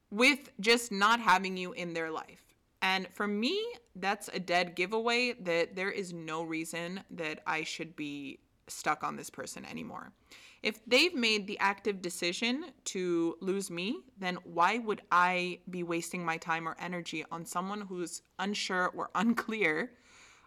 with 0.09 0.49
just 0.59 0.91
not 0.91 1.19
having 1.19 1.55
you 1.55 1.73
in 1.73 1.93
their 1.93 2.09
life. 2.09 2.41
And 2.81 3.07
for 3.13 3.27
me, 3.27 3.61
that's 3.95 4.29
a 4.33 4.39
dead 4.39 4.73
giveaway 4.73 5.33
that 5.33 5.75
there 5.75 5.91
is 5.91 6.13
no 6.13 6.41
reason 6.41 7.01
that 7.11 7.41
I 7.45 7.63
should 7.63 7.95
be 7.95 8.39
stuck 8.67 9.03
on 9.03 9.15
this 9.17 9.29
person 9.29 9.65
anymore. 9.65 10.11
If 10.61 10.83
they've 10.85 11.15
made 11.15 11.47
the 11.47 11.57
active 11.59 12.01
decision 12.01 12.65
to 12.85 13.37
lose 13.39 13.71
me, 13.71 14.01
then 14.19 14.37
why 14.43 14.77
would 14.79 15.01
I 15.11 15.59
be 15.69 15.83
wasting 15.83 16.25
my 16.25 16.37
time 16.37 16.67
or 16.67 16.75
energy 16.79 17.23
on 17.31 17.45
someone 17.45 17.81
who's 17.81 18.21
unsure 18.39 18.87
or 18.87 19.09
unclear 19.15 19.91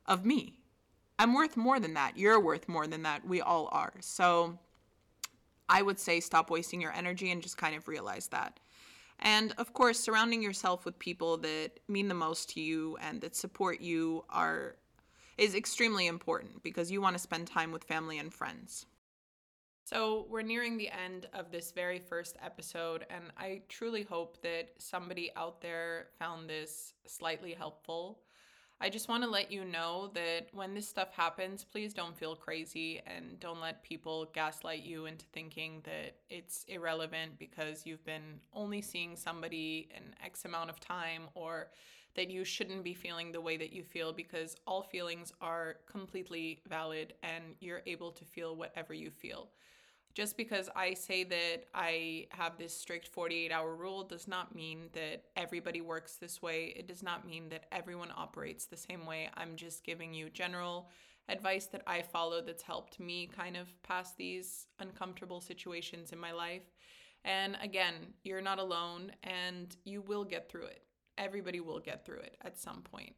of 0.06 0.26
me? 0.26 0.58
I'm 1.18 1.34
worth 1.34 1.56
more 1.56 1.80
than 1.80 1.94
that. 1.94 2.18
You're 2.18 2.40
worth 2.40 2.68
more 2.68 2.86
than 2.86 3.04
that. 3.04 3.26
We 3.26 3.40
all 3.40 3.68
are. 3.72 3.94
So 4.00 4.58
I 5.68 5.80
would 5.80 5.98
say 5.98 6.20
stop 6.20 6.50
wasting 6.50 6.80
your 6.80 6.92
energy 6.92 7.30
and 7.30 7.42
just 7.42 7.56
kind 7.56 7.74
of 7.74 7.88
realize 7.88 8.28
that. 8.28 8.60
And 9.18 9.54
of 9.56 9.72
course, 9.72 10.00
surrounding 10.00 10.42
yourself 10.42 10.84
with 10.84 10.98
people 10.98 11.38
that 11.38 11.78
mean 11.88 12.08
the 12.08 12.14
most 12.14 12.50
to 12.50 12.60
you 12.60 12.98
and 13.00 13.20
that 13.20 13.36
support 13.36 13.80
you 13.80 14.24
are 14.28 14.76
is 15.38 15.54
extremely 15.54 16.06
important 16.06 16.62
because 16.62 16.90
you 16.90 17.00
want 17.00 17.14
to 17.14 17.22
spend 17.22 17.46
time 17.46 17.72
with 17.72 17.84
family 17.84 18.18
and 18.18 18.34
friends. 18.34 18.86
So, 19.84 20.26
we're 20.30 20.42
nearing 20.42 20.76
the 20.78 20.90
end 20.90 21.26
of 21.34 21.50
this 21.50 21.72
very 21.72 21.98
first 21.98 22.36
episode, 22.40 23.04
and 23.10 23.24
I 23.36 23.62
truly 23.68 24.04
hope 24.04 24.40
that 24.42 24.70
somebody 24.78 25.32
out 25.36 25.60
there 25.60 26.08
found 26.18 26.48
this 26.48 26.94
slightly 27.06 27.52
helpful. 27.52 28.20
I 28.82 28.88
just 28.88 29.08
want 29.08 29.22
to 29.22 29.30
let 29.30 29.52
you 29.52 29.64
know 29.64 30.10
that 30.14 30.48
when 30.52 30.74
this 30.74 30.88
stuff 30.88 31.12
happens, 31.12 31.62
please 31.62 31.94
don't 31.94 32.18
feel 32.18 32.34
crazy 32.34 33.00
and 33.06 33.38
don't 33.38 33.60
let 33.60 33.84
people 33.84 34.28
gaslight 34.34 34.82
you 34.82 35.06
into 35.06 35.24
thinking 35.26 35.82
that 35.84 36.16
it's 36.28 36.64
irrelevant 36.66 37.38
because 37.38 37.86
you've 37.86 38.04
been 38.04 38.40
only 38.52 38.82
seeing 38.82 39.14
somebody 39.14 39.88
an 39.94 40.16
X 40.20 40.46
amount 40.46 40.68
of 40.68 40.80
time 40.80 41.28
or 41.36 41.68
that 42.16 42.28
you 42.28 42.44
shouldn't 42.44 42.82
be 42.82 42.92
feeling 42.92 43.30
the 43.30 43.40
way 43.40 43.56
that 43.56 43.72
you 43.72 43.84
feel 43.84 44.12
because 44.12 44.56
all 44.66 44.82
feelings 44.82 45.32
are 45.40 45.76
completely 45.86 46.60
valid 46.68 47.14
and 47.22 47.54
you're 47.60 47.82
able 47.86 48.10
to 48.10 48.24
feel 48.24 48.56
whatever 48.56 48.92
you 48.92 49.12
feel. 49.12 49.50
Just 50.14 50.36
because 50.36 50.68
I 50.76 50.94
say 50.94 51.24
that 51.24 51.64
I 51.74 52.26
have 52.30 52.58
this 52.58 52.76
strict 52.76 53.08
48 53.08 53.50
hour 53.50 53.74
rule 53.74 54.04
does 54.04 54.28
not 54.28 54.54
mean 54.54 54.90
that 54.92 55.24
everybody 55.36 55.80
works 55.80 56.16
this 56.16 56.42
way. 56.42 56.74
It 56.76 56.86
does 56.86 57.02
not 57.02 57.26
mean 57.26 57.48
that 57.48 57.64
everyone 57.72 58.10
operates 58.14 58.66
the 58.66 58.76
same 58.76 59.06
way. 59.06 59.30
I'm 59.34 59.56
just 59.56 59.84
giving 59.84 60.12
you 60.12 60.28
general 60.28 60.90
advice 61.28 61.66
that 61.66 61.82
I 61.86 62.02
follow 62.02 62.42
that's 62.42 62.62
helped 62.62 63.00
me 63.00 63.26
kind 63.26 63.56
of 63.56 63.68
pass 63.82 64.14
these 64.14 64.66
uncomfortable 64.80 65.40
situations 65.40 66.12
in 66.12 66.18
my 66.18 66.32
life. 66.32 66.74
And 67.24 67.56
again, 67.62 67.94
you're 68.24 68.42
not 68.42 68.58
alone 68.58 69.12
and 69.22 69.74
you 69.84 70.02
will 70.02 70.24
get 70.24 70.50
through 70.50 70.66
it 70.66 70.82
everybody 71.18 71.60
will 71.60 71.80
get 71.80 72.04
through 72.04 72.18
it 72.18 72.36
at 72.42 72.58
some 72.58 72.82
point. 72.82 73.14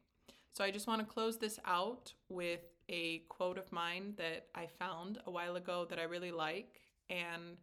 So 0.51 0.63
I 0.63 0.71
just 0.71 0.87
want 0.87 1.01
to 1.01 1.05
close 1.05 1.37
this 1.37 1.59
out 1.65 2.13
with 2.29 2.61
a 2.87 3.19
quote 3.29 3.57
of 3.57 3.71
mine 3.71 4.13
that 4.17 4.47
I 4.53 4.67
found 4.67 5.17
a 5.25 5.31
while 5.31 5.55
ago 5.55 5.85
that 5.89 5.99
I 5.99 6.03
really 6.03 6.31
like. 6.31 6.81
And 7.09 7.57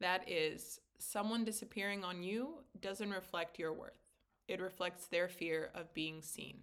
that 0.00 0.28
is 0.28 0.80
someone 0.98 1.44
disappearing 1.44 2.04
on 2.04 2.22
you 2.22 2.64
doesn't 2.80 3.10
reflect 3.10 3.58
your 3.58 3.72
worth, 3.72 4.00
it 4.48 4.60
reflects 4.60 5.06
their 5.06 5.28
fear 5.28 5.70
of 5.74 5.92
being 5.94 6.22
seen. 6.22 6.58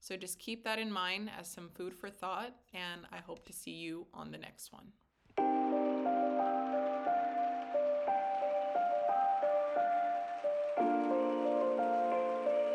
So 0.00 0.16
just 0.16 0.38
keep 0.38 0.64
that 0.64 0.78
in 0.78 0.90
mind 0.90 1.30
as 1.38 1.46
some 1.46 1.68
food 1.68 1.94
for 1.94 2.08
thought, 2.08 2.54
and 2.72 3.02
I 3.12 3.18
hope 3.18 3.44
to 3.46 3.52
see 3.52 3.72
you 3.72 4.06
on 4.14 4.30
the 4.30 4.38
next 4.38 4.72
one. 4.72 4.92